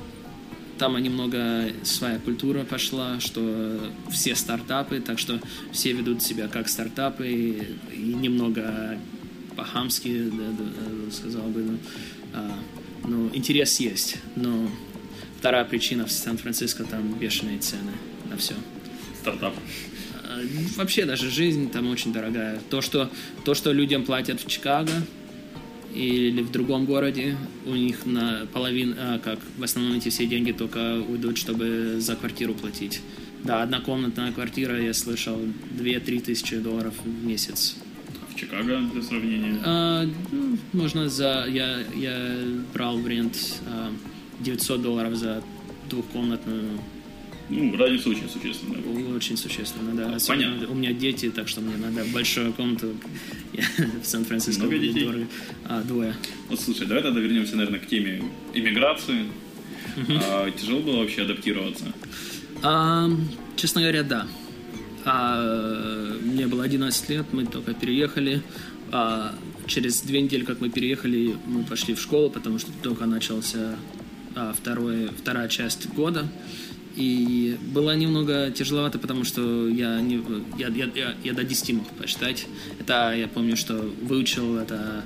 там 0.79 0.97
немного 0.99 1.73
своя 1.83 2.19
культура 2.19 2.64
пошла, 2.64 3.21
что 3.21 3.91
все 4.11 4.35
стартапы, 4.35 5.01
так 5.01 5.19
что 5.19 5.41
все 5.73 5.93
ведут 5.93 6.23
себя 6.23 6.49
как 6.49 6.69
стартапы, 6.69 7.29
и 7.29 7.97
немного 7.97 8.99
по-хамски, 9.57 10.31
да, 10.31 10.45
да, 10.59 11.11
сказал 11.11 11.49
бы. 11.49 11.62
Ну, 11.62 11.79
а, 12.35 12.59
ну, 13.05 13.31
интерес 13.33 13.81
есть, 13.81 14.17
но 14.37 14.71
вторая 15.38 15.64
причина 15.64 16.07
в 16.07 16.12
Сан-Франциско 16.12 16.85
там 16.85 17.12
бешеные 17.14 17.59
цены 17.59 17.93
на 18.31 18.37
все. 18.37 18.55
Стартап. 19.21 19.55
А, 20.25 20.41
вообще 20.77 21.05
даже 21.05 21.31
жизнь 21.31 21.71
там 21.71 21.91
очень 21.91 22.12
дорогая. 22.12 22.61
То, 22.71 22.81
что, 22.81 23.11
то, 23.45 23.55
что 23.55 23.73
людям 23.73 24.05
платят 24.05 24.41
в 24.41 24.47
Чикаго 24.47 24.93
или 25.94 26.42
в 26.42 26.51
другом 26.51 26.85
городе, 26.85 27.37
у 27.66 27.74
них 27.74 28.07
на 28.07 28.46
половину, 28.53 28.94
а, 28.98 29.18
как 29.18 29.38
в 29.57 29.62
основном 29.62 29.96
эти 29.96 30.09
все 30.09 30.27
деньги 30.27 30.53
только 30.53 31.01
уйдут, 31.01 31.38
чтобы 31.38 31.96
за 31.98 32.16
квартиру 32.16 32.55
платить. 32.55 33.01
Да, 33.44 33.62
однокомнатная 33.62 34.33
квартира, 34.33 34.81
я 34.81 34.92
слышал, 34.92 35.38
2-3 35.79 36.20
тысячи 36.20 36.57
долларов 36.57 36.94
в 37.05 37.27
месяц. 37.27 37.77
Чикаго 38.37 38.81
для 38.92 39.03
сравнения? 39.03 39.59
А, 39.64 40.07
ну, 40.31 40.59
можно 40.72 41.09
за... 41.09 41.46
Я, 41.48 41.79
я 41.96 42.38
брал 42.72 42.98
вариант 42.98 43.37
а, 43.66 43.92
900 44.40 44.83
долларов 44.83 45.16
за 45.16 45.42
двухкомнатную 45.88 46.79
ну, 47.51 47.77
разница 47.77 48.11
очень 48.11 48.29
существенная. 48.29 48.81
Очень 49.15 49.37
существенно, 49.37 49.93
да. 49.95 50.17
Особенно 50.17 50.51
Понятно. 50.51 50.69
У 50.69 50.75
меня 50.75 50.93
дети, 50.93 51.31
так 51.31 51.49
что 51.49 51.61
мне 51.61 51.77
надо 51.77 52.05
большую 52.13 52.53
комнату 52.53 52.95
в 54.03 54.07
Сан-Франциско. 54.07 54.63
Много 54.63 54.79
детей? 54.79 55.05
Дорого. 55.05 55.27
А, 55.65 55.83
двое. 55.83 56.15
Вот 56.49 56.61
слушай, 56.61 56.87
давай 56.87 57.03
тогда 57.03 57.21
вернемся, 57.21 57.57
наверное, 57.57 57.81
к 57.81 57.87
теме 57.87 58.23
иммиграции. 58.55 59.27
А, 60.09 60.51
тяжело 60.51 60.81
было 60.81 60.99
вообще 60.99 61.23
адаптироваться? 61.23 61.87
А, 62.63 63.09
честно 63.57 63.81
говоря, 63.81 64.03
да. 64.03 64.27
А, 65.05 66.19
мне 66.23 66.47
было 66.47 66.65
11 66.65 67.09
лет, 67.09 67.27
мы 67.33 67.47
только 67.47 67.73
переехали. 67.75 68.43
А, 68.93 69.35
через 69.67 70.03
две 70.03 70.21
недели, 70.21 70.45
как 70.45 70.61
мы 70.61 70.71
переехали, 70.71 71.37
мы 71.47 71.65
пошли 71.65 71.95
в 71.95 72.01
школу, 72.01 72.31
потому 72.31 72.59
что 72.59 72.71
только 72.83 73.07
начался 73.07 73.77
а, 74.35 74.53
второй, 74.53 75.09
вторая 75.09 75.49
часть 75.49 75.89
года. 75.89 76.29
И 76.99 77.57
было 77.73 77.95
немного 77.95 78.51
тяжеловато, 78.51 78.99
потому 78.99 79.23
что 79.23 79.69
я, 79.69 80.01
не, 80.01 80.21
я, 80.59 80.67
я, 80.67 80.91
я, 80.95 81.15
я 81.23 81.33
до 81.33 81.45
10 81.45 81.75
мог 81.75 81.89
посчитать. 81.91 82.47
Это 82.81 83.15
я 83.17 83.29
помню, 83.29 83.57
что 83.57 83.75
выучил 84.03 84.57
это 84.57 85.05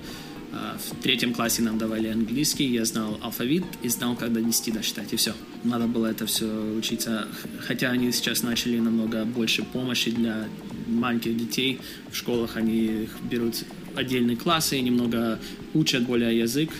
а, 0.54 0.78
в 0.78 1.02
третьем 1.02 1.34
классе 1.34 1.60
нам 1.60 1.76
давали 1.76 2.08
английский, 2.08 2.64
я 2.64 2.86
знал 2.86 3.18
алфавит 3.22 3.64
и 3.82 3.88
знал, 3.88 4.16
как 4.16 4.32
до 4.32 4.40
10 4.40 4.72
досчитать, 4.72 5.12
и 5.12 5.16
все. 5.16 5.34
Надо 5.64 5.86
было 5.86 6.06
это 6.06 6.24
все 6.24 6.46
учиться. 6.74 7.28
Хотя 7.60 7.90
они 7.90 8.10
сейчас 8.10 8.42
начали 8.42 8.78
намного 8.78 9.26
больше 9.26 9.62
помощи 9.62 10.10
для 10.10 10.48
маленьких 10.86 11.36
детей. 11.36 11.78
В 12.10 12.16
школах 12.16 12.56
они 12.56 13.10
берут 13.30 13.64
отдельные 13.94 14.38
классы 14.38 14.78
и 14.78 14.80
немного 14.80 15.38
учат 15.74 16.04
более 16.04 16.38
язык. 16.38 16.70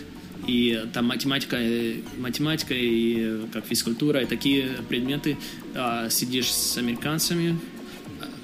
И 0.47 0.87
там 0.93 1.07
математика, 1.07 1.59
математика 2.19 2.75
и 2.75 3.47
как 3.53 3.65
физкультура, 3.65 4.23
и 4.23 4.27
такие 4.27 4.71
предметы. 4.89 5.37
А, 5.75 6.09
сидишь 6.11 6.51
с 6.51 6.77
американцами, 6.79 7.59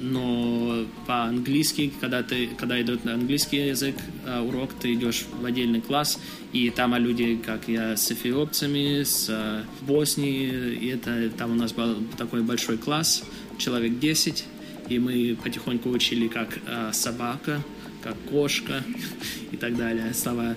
но 0.01 0.87
по-английски, 1.07 1.93
когда, 2.01 2.23
ты, 2.23 2.49
когда 2.57 2.81
идет 2.81 3.05
на 3.05 3.15
английский 3.15 3.69
язык 3.69 3.97
э, 4.25 4.41
урок, 4.41 4.73
ты 4.75 4.95
идешь 4.95 5.27
в 5.33 5.45
отдельный 5.45 5.81
класс, 5.81 6.21
и 6.53 6.71
там 6.71 6.95
люди, 6.97 7.37
как 7.37 7.69
я, 7.69 7.97
с 7.97 8.11
эфиопцами, 8.13 9.03
с 9.03 9.27
э, 9.29 9.63
Боснии, 9.83 10.75
и 10.75 10.89
это, 10.89 11.31
там 11.31 11.53
у 11.53 11.55
нас 11.55 11.73
был 11.73 11.97
такой 12.17 12.43
большой 12.43 12.79
класс, 12.79 13.25
человек 13.59 13.99
10, 13.99 14.45
и 14.89 14.99
мы 14.99 15.37
потихоньку 15.43 15.91
учили, 15.91 16.29
как 16.29 16.59
э, 16.67 16.91
собака, 16.93 17.63
как 18.03 18.17
кошка 18.31 18.85
и 19.53 19.57
так 19.57 19.77
далее, 19.77 20.15
слова. 20.15 20.57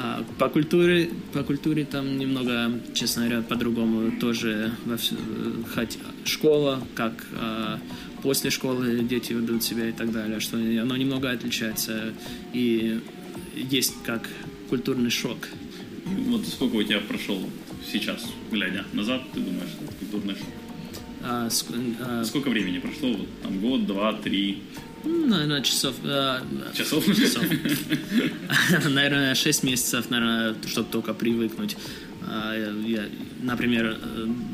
А 0.00 0.24
по 0.38 0.48
культуре, 0.48 1.10
по 1.32 1.42
культуре 1.42 1.84
там 1.84 2.18
немного, 2.18 2.70
честно 2.94 3.24
говоря, 3.26 3.42
по-другому 3.42 4.12
тоже. 4.20 4.72
Хоть 5.74 5.98
школа, 6.24 6.80
как 6.94 7.26
после 8.22 8.50
школы 8.50 9.00
дети 9.00 9.32
ведут 9.32 9.64
себя 9.64 9.88
и 9.88 9.92
так 9.92 10.12
далее, 10.12 10.38
что 10.38 10.56
оно 10.56 10.96
немного 10.96 11.30
отличается. 11.30 12.14
И 12.52 13.00
есть 13.56 13.94
как 14.04 14.28
культурный 14.70 15.10
шок. 15.10 15.48
Вот 16.06 16.46
сколько 16.46 16.76
у 16.76 16.82
тебя 16.84 17.00
прошел 17.00 17.50
сейчас, 17.90 18.24
глядя 18.52 18.84
назад, 18.92 19.22
ты 19.34 19.40
думаешь, 19.40 19.70
культурный 19.98 20.34
шок? 20.34 20.46
А, 21.24 21.50
ск, 21.50 21.66
а, 22.00 22.24
сколько 22.24 22.50
времени 22.50 22.78
прошло? 22.78 23.12
Вот, 23.12 23.28
там 23.42 23.58
год, 23.58 23.86
два, 23.86 24.12
три? 24.12 24.62
Наверное, 25.04 25.62
часов... 25.62 25.94
Э, 26.04 26.40
часов? 26.74 27.04
Часов. 27.06 27.44
наверное, 28.88 29.34
шесть 29.34 29.62
месяцев, 29.62 30.10
наверное, 30.10 30.56
чтобы 30.66 30.88
только 30.90 31.14
привыкнуть. 31.14 31.76
А, 32.26 32.54
я, 32.86 33.04
например, 33.40 33.98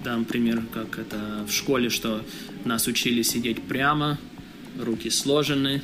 дам 0.04 0.24
пример, 0.24 0.62
как 0.72 0.98
это 0.98 1.44
в 1.46 1.52
школе, 1.52 1.90
что 1.90 2.22
нас 2.64 2.86
учили 2.86 3.22
сидеть 3.22 3.62
прямо, 3.62 4.18
руки 4.78 5.10
сложены. 5.10 5.82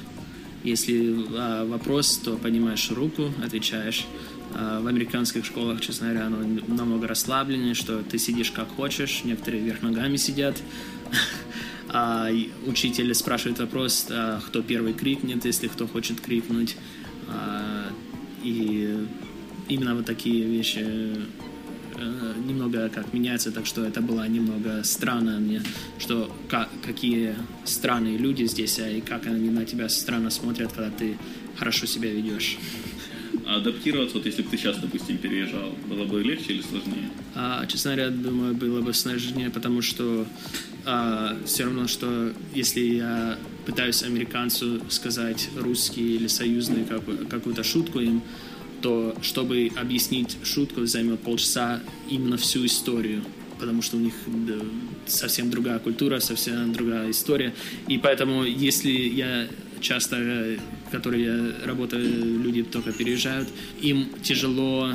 Если 0.62 1.26
а, 1.36 1.66
вопрос, 1.66 2.18
то 2.18 2.36
поднимаешь 2.36 2.90
руку, 2.90 3.32
отвечаешь. 3.44 4.06
А, 4.54 4.80
в 4.80 4.86
американских 4.86 5.44
школах, 5.44 5.80
честно 5.80 6.08
говоря, 6.08 6.26
оно 6.26 6.38
намного 6.68 7.08
расслабленнее, 7.08 7.74
что 7.74 8.02
ты 8.02 8.18
сидишь 8.18 8.50
как 8.50 8.68
хочешь, 8.68 9.22
некоторые 9.24 9.62
вверх 9.62 9.82
ногами 9.82 10.16
сидят. 10.16 10.56
А 11.92 12.28
учитель 12.66 13.14
спрашивает 13.14 13.58
вопрос, 13.58 14.06
а, 14.10 14.40
кто 14.46 14.62
первый 14.62 14.92
крикнет, 14.92 15.44
если 15.44 15.68
кто 15.68 15.86
хочет 15.86 16.20
крикнуть. 16.20 16.76
А, 17.28 17.88
и 18.42 19.06
именно 19.68 19.94
вот 19.94 20.06
такие 20.06 20.44
вещи 20.44 21.26
Э, 22.00 22.32
немного 22.46 22.88
как 22.88 23.12
меняется, 23.12 23.52
так 23.52 23.66
что 23.66 23.84
это 23.84 24.00
было 24.00 24.26
немного 24.26 24.82
странно 24.84 25.38
мне, 25.38 25.62
что 25.98 26.34
как, 26.48 26.70
какие 26.82 27.34
странные 27.64 28.16
люди 28.16 28.44
здесь, 28.44 28.78
а 28.78 28.88
и 28.88 29.02
как 29.02 29.26
они 29.26 29.50
на 29.50 29.66
тебя 29.66 29.88
странно 29.90 30.30
смотрят, 30.30 30.72
когда 30.72 30.90
ты 30.90 31.18
хорошо 31.56 31.84
себя 31.86 32.10
ведешь. 32.10 32.56
А 33.50 33.56
адаптироваться, 33.56 34.16
вот 34.16 34.26
если 34.26 34.42
бы 34.42 34.48
ты 34.48 34.56
сейчас, 34.56 34.78
допустим, 34.78 35.18
переезжал, 35.18 35.74
было 35.88 36.04
бы 36.04 36.22
легче 36.22 36.52
или 36.52 36.62
сложнее? 36.62 37.10
А, 37.34 37.66
честно 37.66 37.96
говоря, 37.96 38.10
думаю, 38.10 38.54
было 38.54 38.80
бы 38.80 38.94
сложнее, 38.94 39.50
потому 39.50 39.82
что 39.82 40.24
а, 40.86 41.36
все 41.46 41.64
равно, 41.64 41.88
что 41.88 42.32
если 42.54 42.80
я 42.80 43.38
пытаюсь 43.66 44.04
американцу 44.04 44.80
сказать 44.88 45.48
русский 45.56 46.14
или 46.14 46.28
союзный 46.28 46.84
какую-то 47.28 47.64
шутку 47.64 47.98
им, 47.98 48.22
то 48.82 49.16
чтобы 49.20 49.72
объяснить 49.74 50.36
шутку 50.44 50.86
займет 50.86 51.18
полчаса 51.18 51.80
именно 52.08 52.36
всю 52.36 52.64
историю 52.64 53.24
потому 53.58 53.82
что 53.82 53.98
у 53.98 54.00
них 54.00 54.14
совсем 55.06 55.50
другая 55.50 55.78
культура, 55.80 56.18
совсем 56.20 56.72
другая 56.72 57.10
история. 57.10 57.52
И 57.88 57.98
поэтому, 57.98 58.42
если 58.42 58.90
я 58.90 59.48
часто, 59.80 60.56
которые 60.90 61.24
я 61.24 61.66
работаю, 61.66 62.38
люди 62.40 62.62
только 62.62 62.92
переезжают, 62.92 63.48
им 63.80 64.08
тяжело 64.22 64.92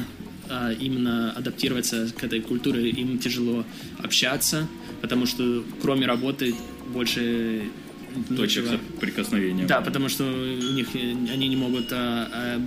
а, 0.50 0.71
именно 0.71 1.32
адаптироваться 1.32 2.12
к 2.15 2.24
этой 2.24 2.41
культуре, 2.41 2.89
им 2.89 3.17
тяжело 3.17 3.65
общаться, 4.00 4.67
потому 5.02 5.26
что 5.26 5.63
кроме 5.82 6.06
работы 6.06 6.56
больше 6.93 7.63
точек 8.36 8.65
прикосновения. 8.99 9.65
Да, 9.65 9.82
потому 9.82 10.10
что 10.10 10.23
у 10.23 10.73
них 10.73 10.88
они 10.95 11.47
не 11.47 11.56
могут 11.56 11.91
а, 11.91 12.28
а, 12.32 12.62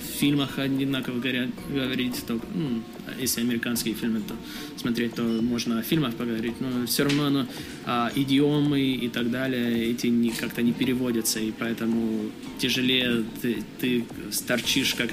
в 0.00 0.18
фильмах 0.18 0.58
одинаково 0.58 1.20
говорят, 1.20 1.50
говорить, 1.68 2.24
то, 2.26 2.40
ну, 2.54 2.82
если 3.18 3.40
американские 3.40 3.94
фильмы 3.94 4.20
то 4.20 4.34
смотреть, 4.76 5.14
то 5.14 5.22
можно 5.22 5.78
о 5.78 5.82
фильмах 5.82 6.14
поговорить, 6.14 6.60
но 6.60 6.86
все 6.86 7.04
равно 7.04 7.26
оно, 7.26 7.46
а, 7.84 8.10
идиомы 8.14 8.80
и 8.80 9.08
так 9.08 9.30
далее, 9.30 9.90
эти 9.90 10.06
не, 10.06 10.30
как-то 10.30 10.62
не 10.62 10.72
переводятся, 10.72 11.40
и 11.40 11.52
поэтому 11.52 12.30
тяжелее 12.58 13.24
ты, 13.42 13.62
ты 13.78 14.04
торчишь, 14.46 14.94
как, 14.94 15.10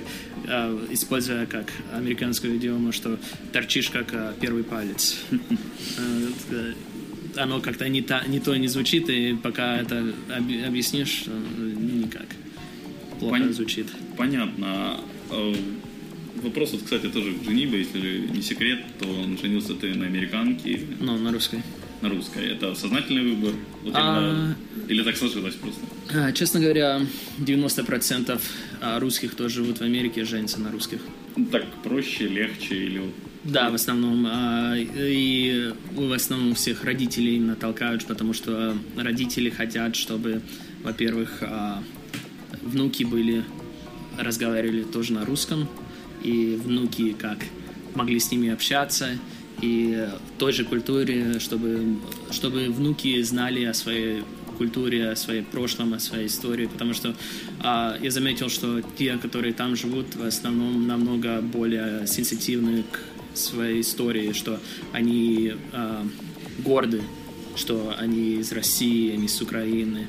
а, 0.47 0.87
используя 0.91 1.45
как 1.45 1.71
американскую 1.93 2.57
идиому, 2.57 2.91
что 2.91 3.19
торчишь 3.51 3.89
как 3.89 4.13
а, 4.13 4.33
первый 4.39 4.63
палец. 4.63 5.17
Оно 7.37 7.61
как-то 7.61 7.87
не, 7.87 8.01
та, 8.01 8.23
не 8.27 8.39
то 8.39 8.55
не 8.55 8.67
звучит, 8.67 9.09
и 9.09 9.35
пока 9.35 9.77
это 9.77 10.13
объяснишь, 10.65 11.25
никак. 11.57 12.27
Плохо 13.19 13.39
Пон... 13.39 13.53
звучит. 13.53 13.87
Понятно. 14.17 14.99
А, 15.29 15.55
вопрос, 16.43 16.71
вот, 16.73 16.83
кстати, 16.83 17.07
тоже 17.07 17.33
к 17.33 17.43
женибе, 17.43 17.79
если 17.79 18.27
не 18.27 18.41
секрет, 18.41 18.79
то 18.99 19.07
он 19.07 19.37
женился 19.37 19.73
ты 19.73 19.93
на 19.93 20.05
американке. 20.05 20.81
Ну, 20.99 21.17
на 21.17 21.31
русской. 21.31 21.61
На 22.01 22.09
русской. 22.09 22.45
Это 22.51 22.75
сознательный 22.75 23.23
выбор? 23.23 23.53
Вот 23.83 23.93
а... 23.95 24.53
Или 24.87 25.03
так 25.03 25.17
сложилось 25.17 25.55
просто? 25.55 25.81
А, 26.13 26.31
честно 26.31 26.59
говоря, 26.59 27.01
90% 27.39 28.39
а, 28.81 28.99
русских, 28.99 29.31
кто 29.31 29.49
живут 29.49 29.79
в 29.79 29.81
Америке, 29.81 30.23
женятся 30.23 30.59
на 30.59 30.71
русских. 30.71 30.99
Так 31.51 31.65
проще, 31.83 32.27
легче 32.27 32.75
или 32.75 33.01
да, 33.47 33.69
в 33.69 33.75
основном. 33.75 34.27
А, 34.29 34.75
и 34.75 35.73
в 35.93 36.11
основном 36.11 36.53
всех 36.53 36.83
родителей 36.83 37.37
именно 37.37 37.55
толкают, 37.55 38.05
потому 38.05 38.33
что 38.33 38.77
родители 38.97 39.49
хотят, 39.49 39.95
чтобы, 39.95 40.41
во-первых, 40.83 41.37
а, 41.41 41.81
внуки 42.61 43.03
были, 43.03 43.43
разговаривали 44.17 44.83
тоже 44.83 45.13
на 45.13 45.25
русском, 45.25 45.67
и 46.23 46.59
внуки 46.61 47.13
как 47.13 47.37
могли 47.95 48.19
с 48.19 48.31
ними 48.31 48.49
общаться, 48.49 49.11
и 49.61 50.07
в 50.35 50.39
той 50.39 50.51
же 50.51 50.65
культуре, 50.65 51.39
чтобы, 51.39 51.97
чтобы 52.31 52.67
внуки 52.67 53.21
знали 53.21 53.63
о 53.63 53.73
своей 53.73 54.23
культуре, 54.57 55.11
о 55.11 55.15
своей 55.15 55.43
прошлом, 55.43 55.93
о 55.93 55.99
своей 55.99 56.27
истории, 56.27 56.65
потому 56.65 56.93
что 56.93 57.15
а, 57.61 57.97
я 58.01 58.11
заметил, 58.11 58.49
что 58.49 58.81
те, 58.97 59.17
которые 59.17 59.53
там 59.53 59.77
живут, 59.77 60.15
в 60.15 60.23
основном 60.23 60.85
намного 60.85 61.41
более 61.41 62.05
сенситивны 62.07 62.83
к 62.83 63.16
своей 63.37 63.81
истории, 63.81 64.33
что 64.33 64.59
они 64.91 65.53
а, 65.73 66.05
горды, 66.59 67.01
что 67.55 67.95
они 67.97 68.35
из 68.35 68.51
России, 68.51 69.13
они 69.13 69.27
с 69.27 69.41
Украины, 69.41 70.07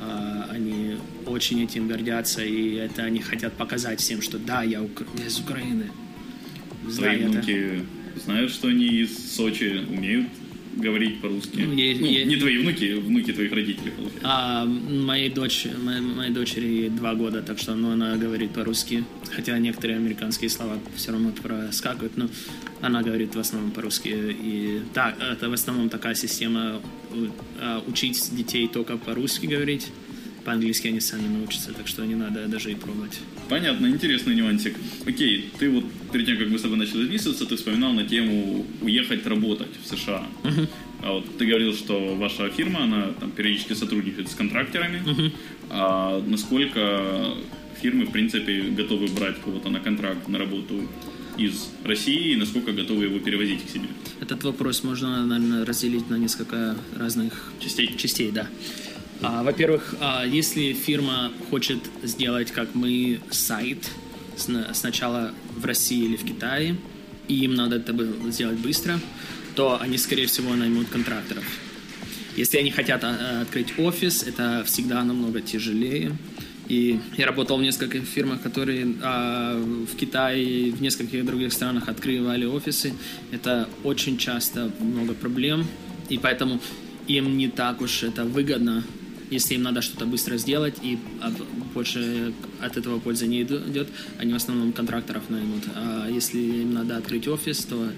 а, 0.00 0.48
они 0.50 0.96
очень 1.26 1.62
этим 1.62 1.88
гордятся, 1.88 2.44
и 2.44 2.74
это 2.74 3.02
они 3.02 3.20
хотят 3.20 3.54
показать 3.54 4.00
всем, 4.00 4.22
что 4.22 4.38
да, 4.38 4.62
я, 4.62 4.82
ук... 4.82 5.02
я 5.18 5.26
из 5.26 5.38
Украины. 5.38 5.90
Твои 6.96 7.24
внуки 7.24 7.86
знают, 8.24 8.50
что 8.50 8.68
они 8.68 8.86
из 8.86 9.34
Сочи 9.34 9.84
умеют 9.88 10.28
говорить 10.76 11.20
по-русски? 11.20 11.60
Ну, 11.60 11.74
я, 11.74 11.96
ну, 11.98 12.06
я... 12.06 12.24
Не 12.24 12.36
твои 12.36 12.58
внуки, 12.58 12.94
внуки 12.94 13.32
твоих 13.32 13.52
родителей, 13.52 13.90
получается. 13.90 14.20
А, 14.24 14.64
моей, 14.64 15.30
дочь, 15.30 15.66
моей, 15.82 16.00
моей 16.00 16.32
дочери 16.32 16.88
два 16.88 17.14
года, 17.14 17.42
так 17.42 17.58
что 17.58 17.74
ну, 17.74 17.92
она 17.92 18.16
говорит 18.16 18.50
по-русски. 18.50 19.04
Хотя 19.34 19.58
некоторые 19.58 19.96
американские 19.96 20.50
слова 20.50 20.78
все 20.94 21.12
равно 21.12 21.32
проскакивают, 21.42 22.16
но 22.16 22.28
она 22.80 23.02
говорит 23.02 23.34
в 23.34 23.38
основном 23.38 23.70
по-русски. 23.70 24.08
И 24.08 24.82
да, 24.94 25.14
это 25.32 25.48
в 25.48 25.52
основном 25.52 25.88
такая 25.88 26.14
система 26.14 26.80
а, 27.60 27.82
учить 27.86 28.34
детей 28.34 28.68
только 28.68 28.96
по-русски 28.96 29.46
говорить 29.46 29.88
по-английски 30.44 30.88
они 30.88 31.00
сами 31.00 31.28
научатся, 31.28 31.72
так 31.72 31.88
что 31.88 32.04
не 32.04 32.14
надо 32.14 32.46
даже 32.46 32.70
и 32.70 32.74
пробовать. 32.74 33.20
Понятно, 33.48 33.86
интересный 33.86 34.34
нюансик. 34.34 34.76
Окей, 35.06 35.50
ты 35.58 35.70
вот 35.70 35.84
перед 36.12 36.26
тем, 36.26 36.38
как 36.38 36.48
мы 36.48 36.58
с 36.58 36.62
тобой 36.62 36.78
начали 36.78 37.04
записываться, 37.04 37.46
ты 37.46 37.56
вспоминал 37.56 37.92
на 37.92 38.04
тему 38.04 38.66
уехать 38.80 39.26
работать 39.26 39.68
в 39.82 39.86
США. 39.86 40.26
Uh-huh. 40.42 40.68
А 41.02 41.12
вот 41.12 41.38
ты 41.38 41.46
говорил, 41.46 41.74
что 41.74 42.14
ваша 42.16 42.48
фирма, 42.50 42.84
она 42.84 43.12
там 43.20 43.30
периодически 43.30 43.74
сотрудничает 43.74 44.30
с 44.30 44.34
контрактерами. 44.34 45.02
Uh-huh. 45.04 45.32
А 45.70 46.22
насколько 46.26 47.34
фирмы, 47.82 48.06
в 48.06 48.12
принципе, 48.12 48.62
готовы 48.62 49.08
брать 49.08 49.40
кого-то 49.42 49.70
на 49.70 49.80
контракт, 49.80 50.28
на 50.28 50.38
работу 50.38 50.88
из 51.36 51.68
России 51.84 52.32
и 52.32 52.36
насколько 52.36 52.72
готовы 52.72 53.04
его 53.04 53.18
перевозить 53.18 53.64
к 53.66 53.70
себе? 53.70 53.88
Этот 54.20 54.44
вопрос 54.44 54.84
можно, 54.84 55.26
наверное, 55.26 55.64
разделить 55.64 56.08
на 56.08 56.16
несколько 56.16 56.76
разных 56.96 57.52
частей. 57.60 57.94
Частей, 57.96 58.30
да. 58.30 58.48
А, 59.22 59.42
во-первых, 59.42 59.94
а, 60.00 60.24
если 60.24 60.72
фирма 60.72 61.32
хочет 61.50 61.78
сделать, 62.02 62.50
как 62.50 62.74
мы, 62.74 63.20
сайт 63.30 63.90
сначала 64.36 65.32
в 65.56 65.64
России 65.64 66.04
или 66.04 66.16
в 66.16 66.24
Китае, 66.24 66.76
и 67.28 67.44
им 67.44 67.54
надо 67.54 67.76
это 67.76 67.94
сделать 68.30 68.58
быстро, 68.58 68.98
то 69.54 69.80
они, 69.80 69.96
скорее 69.98 70.26
всего, 70.26 70.54
наймут 70.54 70.88
контракторов. 70.88 71.44
Если 72.36 72.58
они 72.58 72.70
хотят 72.70 73.04
а, 73.04 73.42
открыть 73.42 73.78
офис, 73.78 74.24
это 74.24 74.64
всегда 74.66 75.04
намного 75.04 75.40
тяжелее. 75.40 76.16
И 76.68 76.98
я 77.18 77.26
работал 77.26 77.58
в 77.58 77.62
нескольких 77.62 78.04
фирмах, 78.04 78.42
которые 78.42 78.94
а, 79.02 79.56
в 79.56 79.96
Китае 79.96 80.44
и 80.44 80.70
в 80.70 80.82
нескольких 80.82 81.24
других 81.24 81.52
странах 81.52 81.88
открывали 81.88 82.44
офисы. 82.44 82.94
Это 83.30 83.68
очень 83.84 84.18
часто 84.18 84.72
много 84.80 85.14
проблем, 85.14 85.66
и 86.08 86.18
поэтому 86.18 86.60
им 87.06 87.36
не 87.36 87.48
так 87.48 87.80
уж 87.80 88.02
это 88.02 88.24
выгодно 88.24 88.82
если 89.34 89.54
им 89.54 89.62
надо 89.62 89.82
что-то 89.82 90.06
быстро 90.06 90.36
сделать 90.38 90.76
и 90.82 90.96
больше 91.74 92.32
от 92.60 92.76
этого 92.76 93.00
пользы 93.00 93.26
не 93.26 93.42
идет, 93.42 93.88
они 94.18 94.32
в 94.32 94.36
основном 94.36 94.72
контракторов 94.72 95.28
наймут. 95.28 95.64
А 95.74 96.08
если 96.08 96.38
им 96.38 96.74
надо 96.74 96.96
открыть 96.96 97.26
офис, 97.26 97.64
то 97.64 97.88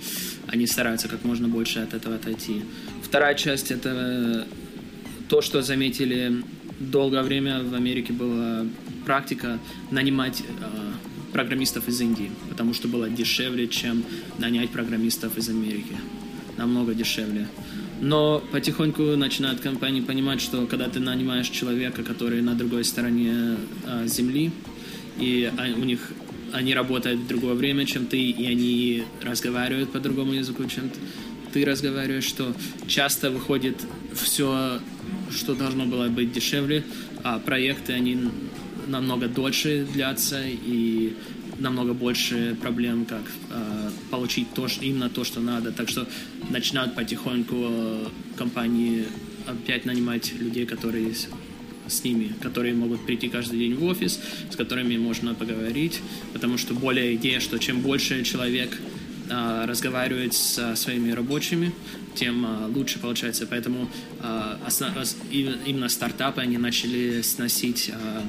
они 0.47 0.67
стараются 0.67 1.09
как 1.09 1.25
можно 1.25 1.47
больше 1.49 1.81
от 1.81 1.95
этого 1.95 2.17
отойти. 2.17 2.63
Вторая 3.03 3.35
часть— 3.35 3.71
это 3.71 4.47
то, 5.29 5.43
что 5.43 5.63
заметили 5.63 6.43
долгое 6.81 7.23
время 7.23 7.63
в 7.63 7.75
Америке 7.75 8.13
была 8.13 8.67
практика 9.05 9.59
нанимать 9.91 10.43
а, 10.61 10.93
программистов 11.33 11.89
из 11.89 12.01
Индии, 12.01 12.31
потому 12.49 12.75
что 12.75 12.89
было 12.89 13.09
дешевле, 13.11 13.69
чем 13.69 14.05
нанять 14.39 14.71
программистов 14.71 15.37
из 15.37 15.49
Америки. 15.49 15.97
Намного 16.57 16.95
дешевле. 16.95 17.47
Но 18.01 18.43
потихоньку 18.53 19.03
начинают 19.17 19.61
компании 19.61 20.01
понимать, 20.01 20.41
что 20.41 20.67
когда 20.67 20.89
ты 20.89 21.01
нанимаешь 21.01 21.49
человека, 21.49 22.03
который 22.03 22.43
на 22.43 22.55
другой 22.55 22.85
стороне 22.85 23.57
а, 23.87 24.07
земли, 24.07 24.53
и 25.19 25.51
а, 25.57 25.79
у 25.79 25.85
них 25.85 26.01
они 26.53 26.75
работают 26.75 27.21
в 27.21 27.27
другое 27.27 27.55
время, 27.55 27.87
чем 27.87 28.07
ты, 28.07 28.19
и 28.19 28.47
они 28.47 29.05
разговаривают 29.23 29.93
по 29.93 29.99
другому 29.99 30.33
языку, 30.35 30.65
чем 30.67 30.91
ты 31.53 31.65
разговариваешь, 31.65 32.25
что 32.25 32.55
часто 32.87 33.31
выходит 33.31 33.77
все, 34.15 34.79
что 35.31 35.55
должно 35.55 35.87
было 35.87 36.09
быть 36.09 36.33
дешевле, 36.33 36.85
а 37.25 37.39
проекты, 37.39 37.95
они 37.95 38.31
намного 38.87 39.27
дольше 39.27 39.87
длятся, 39.93 40.43
и 40.45 41.15
намного 41.59 41.95
больше 41.95 42.57
проблем, 42.61 43.07
как 43.07 43.23
э, 43.51 43.76
получить 44.17 44.55
то, 44.55 44.67
что, 44.67 44.83
именно 44.83 45.11
то, 45.11 45.25
что 45.25 45.41
надо. 45.41 45.73
Так 45.73 45.89
что 45.91 46.07
начинают 46.49 46.95
потихоньку 46.95 47.55
э, 47.55 48.07
компании 48.37 49.05
опять 49.47 49.85
нанимать 49.85 50.33
людей, 50.33 50.65
которые 50.65 51.13
с, 51.87 52.05
ними, 52.05 52.33
которые 52.41 52.75
могут 52.75 53.05
прийти 53.05 53.29
каждый 53.29 53.59
день 53.59 53.75
в 53.75 53.85
офис, 53.85 54.19
с 54.51 54.57
которыми 54.57 54.97
можно 54.97 55.35
поговорить, 55.35 56.01
потому 56.33 56.57
что 56.59 56.73
более 56.75 57.15
идея, 57.17 57.41
что 57.41 57.59
чем 57.59 57.81
больше 57.81 58.25
человек 58.25 58.71
э, 59.29 59.65
разговаривает 59.67 60.33
со 60.33 60.75
своими 60.77 61.11
рабочими, 61.11 61.73
тем 62.15 62.47
э, 62.47 62.67
лучше 62.75 62.99
получается. 62.99 63.47
Поэтому 63.47 63.87
э, 64.23 64.57
основ, 64.67 64.93
именно 65.31 65.89
стартапы 65.91 66.41
они 66.41 66.57
начали 66.57 67.21
сносить 67.21 67.91
э, 67.91 68.21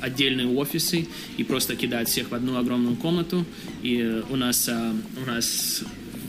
отдельные 0.00 0.48
офисы 0.48 1.06
и 1.36 1.44
просто 1.44 1.76
кидать 1.76 2.08
всех 2.08 2.30
в 2.30 2.34
одну 2.34 2.56
огромную 2.56 2.96
комнату. 2.96 3.44
И 3.82 4.22
у 4.30 4.36
нас, 4.36 4.68
а, 4.68 4.94
у 5.22 5.26
нас 5.26 5.82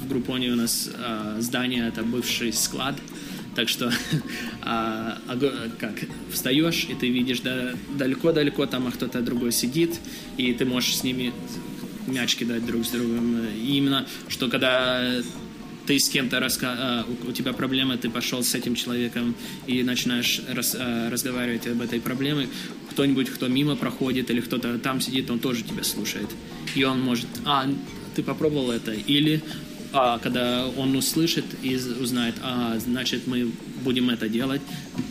в 0.03 0.07
Группоне 0.07 0.51
у 0.51 0.55
нас 0.55 0.89
а, 0.97 1.37
здание 1.39 1.87
это 1.87 2.03
бывший 2.03 2.53
склад, 2.53 2.95
так 3.55 3.69
что 3.69 3.91
а, 4.61 5.17
как 5.79 5.93
встаешь 6.31 6.87
и 6.89 6.93
ты 6.93 7.09
видишь 7.09 7.41
да, 7.41 7.73
далеко-далеко 7.97 8.65
там 8.65 8.91
кто-то 8.91 9.21
другой 9.21 9.51
сидит 9.51 9.99
и 10.37 10.53
ты 10.53 10.65
можешь 10.65 10.97
с 10.97 11.03
ними 11.03 11.33
мяч 12.07 12.35
кидать 12.35 12.65
друг 12.65 12.85
с 12.85 12.89
другом. 12.89 13.45
И 13.55 13.77
именно 13.77 14.05
что 14.27 14.49
когда 14.49 15.21
ты 15.85 15.99
с 15.99 16.09
кем-то 16.09 16.39
раска... 16.39 17.05
у 17.27 17.31
тебя 17.31 17.53
проблема, 17.53 17.97
ты 17.97 18.09
пошел 18.09 18.43
с 18.43 18.53
этим 18.55 18.75
человеком 18.75 19.35
и 19.67 19.83
начинаешь 19.83 20.41
рас... 20.47 20.75
разговаривать 20.75 21.67
об 21.67 21.81
этой 21.81 21.99
проблеме, 21.99 22.47
кто-нибудь, 22.91 23.29
кто 23.29 23.47
мимо 23.47 23.75
проходит, 23.75 24.29
или 24.29 24.41
кто-то 24.41 24.77
там 24.79 25.01
сидит, 25.01 25.29
он 25.31 25.39
тоже 25.39 25.63
тебя 25.63 25.83
слушает. 25.83 26.29
И 26.75 26.83
он 26.83 27.01
может, 27.01 27.27
а, 27.45 27.67
ты 28.15 28.23
попробовал 28.23 28.71
это, 28.71 28.91
или 28.93 29.41
а, 29.93 30.19
когда 30.19 30.67
он 30.77 30.95
услышит 30.95 31.45
и 31.63 31.75
узнает, 31.75 32.35
а, 32.41 32.77
значит, 32.79 33.27
мы 33.27 33.51
будем 33.83 34.09
это 34.09 34.29
делать. 34.29 34.61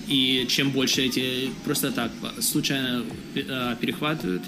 И 0.08 0.46
чем 0.48 0.70
больше 0.70 1.02
эти 1.02 1.50
просто 1.64 1.90
так 1.90 2.10
случайно 2.40 3.04
а, 3.48 3.74
перехватывают, 3.76 4.42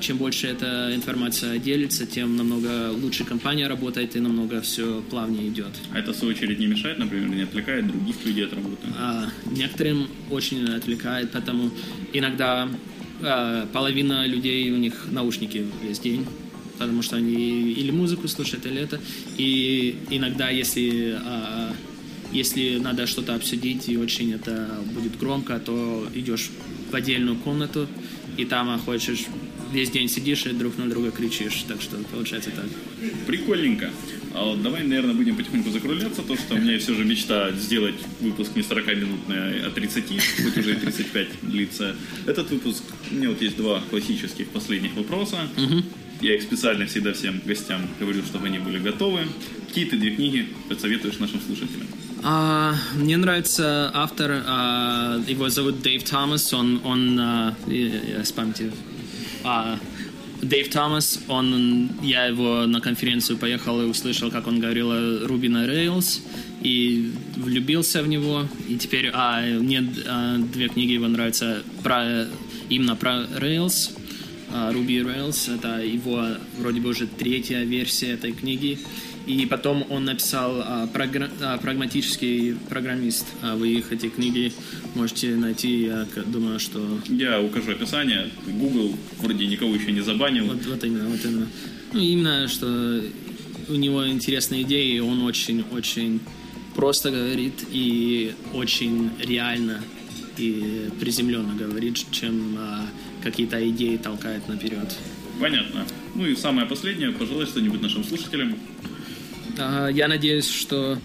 чем 0.00 0.18
больше 0.18 0.46
эта 0.46 0.92
информация 0.94 1.58
делится, 1.58 2.06
тем 2.06 2.36
намного 2.36 2.90
лучше 2.92 3.24
компания 3.24 3.66
работает 3.66 4.16
и 4.16 4.20
намного 4.20 4.60
все 4.60 5.02
плавнее 5.10 5.48
идет. 5.48 5.72
А 5.92 5.98
это, 5.98 6.12
в 6.12 6.16
свою 6.16 6.34
очередь, 6.34 6.58
не 6.58 6.66
мешает, 6.66 6.98
например, 6.98 7.28
не 7.28 7.42
отвлекает 7.42 7.86
других 7.86 8.24
людей 8.24 8.46
от 8.46 8.52
работы? 8.52 8.86
А, 8.98 9.28
некоторым 9.50 10.08
очень 10.30 10.64
отвлекает, 10.68 11.30
поэтому 11.32 11.70
иногда 12.12 12.68
а, 13.22 13.66
половина 13.72 14.26
людей, 14.26 14.70
у 14.70 14.76
них 14.76 15.06
наушники 15.10 15.66
весь 15.82 15.98
день, 15.98 16.26
потому 16.78 17.02
что 17.02 17.16
они 17.16 17.72
или 17.72 17.90
музыку 17.90 18.28
слушают, 18.28 18.66
или 18.66 18.80
это. 18.80 19.00
И 19.36 19.96
иногда, 20.10 20.48
если 20.48 21.16
а, 21.24 21.72
если 22.32 22.78
надо 22.78 23.06
что-то 23.06 23.34
обсудить 23.34 23.88
и 23.88 23.96
очень 23.96 24.32
это 24.32 24.68
будет 24.92 25.18
громко, 25.18 25.58
то 25.58 26.06
идешь 26.14 26.50
в 26.90 26.94
отдельную 26.94 27.36
комнату 27.36 27.88
и 28.36 28.44
там 28.44 28.78
хочешь 28.80 29.26
весь 29.72 29.90
день 29.90 30.08
сидишь 30.08 30.46
и 30.46 30.50
друг 30.50 30.76
на 30.78 30.88
друга 30.88 31.10
кричишь. 31.10 31.64
Так 31.68 31.80
что 31.82 31.96
получается 32.10 32.50
так. 32.50 32.66
Прикольненько. 33.26 33.90
А 34.34 34.44
вот 34.44 34.62
давай, 34.62 34.82
наверное, 34.82 35.14
будем 35.14 35.36
потихоньку 35.36 35.70
закругляться. 35.70 36.22
То, 36.22 36.36
что 36.36 36.54
у 36.54 36.58
меня 36.58 36.78
все 36.78 36.94
же 36.94 37.04
мечта 37.04 37.52
сделать 37.52 37.94
выпуск 38.20 38.54
не 38.54 38.62
40-минутный, 38.62 39.66
а 39.66 39.70
30, 39.70 40.04
хоть 40.42 40.58
уже 40.58 40.72
и 40.72 40.76
35 40.76 41.28
длится. 41.42 41.96
Этот 42.26 42.50
выпуск, 42.50 42.82
у 43.10 43.14
меня 43.14 43.30
вот 43.30 43.40
есть 43.40 43.56
два 43.56 43.80
классических 43.90 44.48
последних 44.48 44.94
вопроса. 44.94 45.48
Угу. 45.56 45.82
Я 46.20 46.34
их 46.34 46.42
специально 46.42 46.86
всегда 46.86 47.12
всем 47.12 47.40
гостям 47.44 47.82
говорю, 48.00 48.22
чтобы 48.24 48.46
они 48.46 48.58
были 48.58 48.78
готовы. 48.78 49.20
Какие 49.68 49.86
ты 49.86 49.96
две 49.96 50.10
книги 50.10 50.48
посоветуешь 50.68 51.18
нашим 51.18 51.40
слушателям? 51.40 51.86
А, 52.22 52.74
мне 52.94 53.16
нравится 53.16 53.90
автор, 53.94 54.42
а, 54.46 55.22
его 55.28 55.48
зовут 55.48 55.82
Дэйв 55.82 56.02
Томас, 56.02 56.52
он, 56.52 56.80
он 56.84 57.20
а, 57.20 57.54
я, 57.66 58.00
я 58.18 58.24
с 58.24 58.32
памяти 58.32 58.72
а, 59.46 59.78
Дэйв 60.42 60.68
Томас, 60.70 61.20
он, 61.28 61.90
я 62.02 62.26
его 62.26 62.66
на 62.66 62.80
конференцию 62.80 63.38
поехал 63.38 63.80
и 63.80 63.84
услышал, 63.84 64.30
как 64.30 64.46
он 64.46 64.60
говорил 64.60 64.90
о 64.90 65.26
Ruby 65.26 65.48
на 65.48 65.66
Rails, 65.66 66.20
и 66.62 67.12
влюбился 67.36 68.02
в 68.02 68.08
него. 68.08 68.46
И 68.68 68.76
теперь, 68.76 69.10
а, 69.14 69.40
мне 69.40 69.88
а, 70.06 70.36
две 70.38 70.68
книги 70.68 70.92
его 70.92 71.08
нравятся 71.08 71.62
про, 71.82 72.26
именно 72.68 72.96
про 72.96 73.22
Rails, 73.38 73.92
Ruby 74.50 75.02
Rails, 75.04 75.54
это 75.54 75.84
его 75.84 76.24
вроде 76.58 76.80
бы 76.80 76.90
уже 76.90 77.06
третья 77.06 77.64
версия 77.64 78.12
этой 78.12 78.32
книги. 78.32 78.78
И 79.26 79.44
потом 79.46 79.84
он 79.90 80.04
написал 80.04 80.62
а, 80.64 80.86
програ... 80.86 81.28
а, 81.40 81.58
«Прагматический 81.58 82.54
программист». 82.68 83.26
А 83.42 83.56
вы 83.56 83.70
их, 83.70 83.92
эти 83.92 84.08
книги, 84.08 84.52
можете 84.94 85.34
найти, 85.34 85.86
я 85.86 86.06
думаю, 86.26 86.60
что... 86.60 87.00
Я 87.08 87.40
укажу 87.40 87.72
описание. 87.72 88.30
Google 88.46 88.94
вроде 89.18 89.46
никого 89.46 89.74
еще 89.74 89.90
не 89.90 90.00
забанил. 90.00 90.46
Вот, 90.46 90.64
вот 90.64 90.84
именно, 90.84 91.08
вот 91.08 91.24
именно. 91.24 91.48
Ну, 91.92 92.00
именно, 92.00 92.46
что 92.46 93.02
у 93.68 93.74
него 93.74 94.06
интересные 94.08 94.62
идеи, 94.62 95.00
он 95.00 95.22
очень-очень 95.22 96.20
просто 96.76 97.10
говорит 97.10 97.64
и 97.72 98.32
очень 98.52 99.10
реально 99.18 99.82
и 100.38 100.88
приземленно 101.00 101.54
говорит, 101.54 101.98
чем 102.12 102.56
а, 102.58 102.86
какие-то 103.22 103.68
идеи 103.70 103.96
толкает 103.96 104.46
наперед. 104.48 104.94
Понятно. 105.40 105.84
Ну 106.14 106.26
и 106.26 106.36
самое 106.36 106.66
последнее, 106.66 107.10
пожалуй, 107.10 107.46
что-нибудь 107.46 107.82
нашим 107.82 108.04
слушателям. 108.04 108.54
Я 109.58 110.08
надеюсь, 110.08 110.48
что 110.48 110.98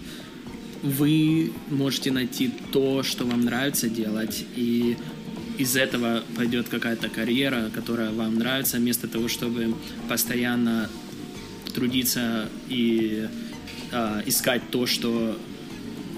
вы 0.82 1.52
можете 1.70 2.10
найти 2.10 2.50
то, 2.72 3.02
что 3.02 3.24
вам 3.24 3.42
нравится 3.42 3.88
делать, 3.88 4.44
и 4.56 4.96
из 5.58 5.76
этого 5.76 6.22
пойдет 6.36 6.68
какая-то 6.68 7.08
карьера, 7.08 7.70
которая 7.74 8.10
вам 8.10 8.36
нравится, 8.36 8.78
вместо 8.78 9.08
того, 9.08 9.28
чтобы 9.28 9.74
постоянно 10.08 10.90
трудиться 11.74 12.48
и 12.68 13.28
э, 13.92 14.22
искать 14.26 14.62
то, 14.70 14.86
что 14.86 15.38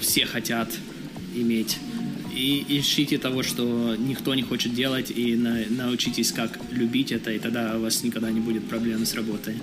все 0.00 0.26
хотят 0.26 0.70
иметь. 1.34 1.78
И 2.34 2.64
ищите 2.68 3.18
того, 3.18 3.42
что 3.42 3.94
никто 3.96 4.34
не 4.34 4.42
хочет 4.42 4.74
делать, 4.74 5.12
и 5.14 5.36
на, 5.36 5.64
научитесь, 5.68 6.32
как 6.32 6.58
любить 6.72 7.12
это, 7.12 7.30
и 7.30 7.38
тогда 7.38 7.76
у 7.76 7.82
вас 7.82 8.02
никогда 8.02 8.30
не 8.30 8.40
будет 8.40 8.66
проблем 8.68 9.06
с 9.06 9.14
работой. 9.14 9.54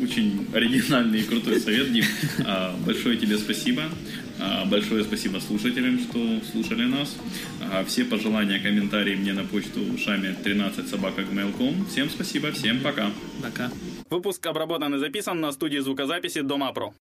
Очень 0.00 0.46
оригинальный 0.52 1.20
и 1.20 1.22
крутой 1.22 1.60
совет, 1.60 1.92
Дим. 1.92 2.04
А, 2.44 2.76
большое 2.84 3.16
тебе 3.16 3.38
спасибо. 3.38 3.82
А, 4.40 4.64
большое 4.64 5.04
спасибо 5.04 5.38
слушателям, 5.38 5.98
что 6.00 6.40
слушали 6.50 6.84
нас. 6.84 7.16
А, 7.60 7.84
все 7.84 8.04
пожелания, 8.04 8.58
комментарии 8.58 9.14
мне 9.14 9.32
на 9.32 9.44
почту 9.44 9.80
шами 9.96 10.34
13 10.42 10.88
собака 10.88 11.22
Всем 11.90 12.10
спасибо, 12.10 12.50
всем 12.50 12.80
пока. 12.80 13.10
Пока. 13.42 13.70
Выпуск 14.10 14.44
обработан 14.46 14.94
и 14.96 14.98
записан 14.98 15.40
на 15.40 15.52
студии 15.52 15.78
звукозаписи 15.78 16.40
Дома 16.40 16.72
Про. 16.72 16.92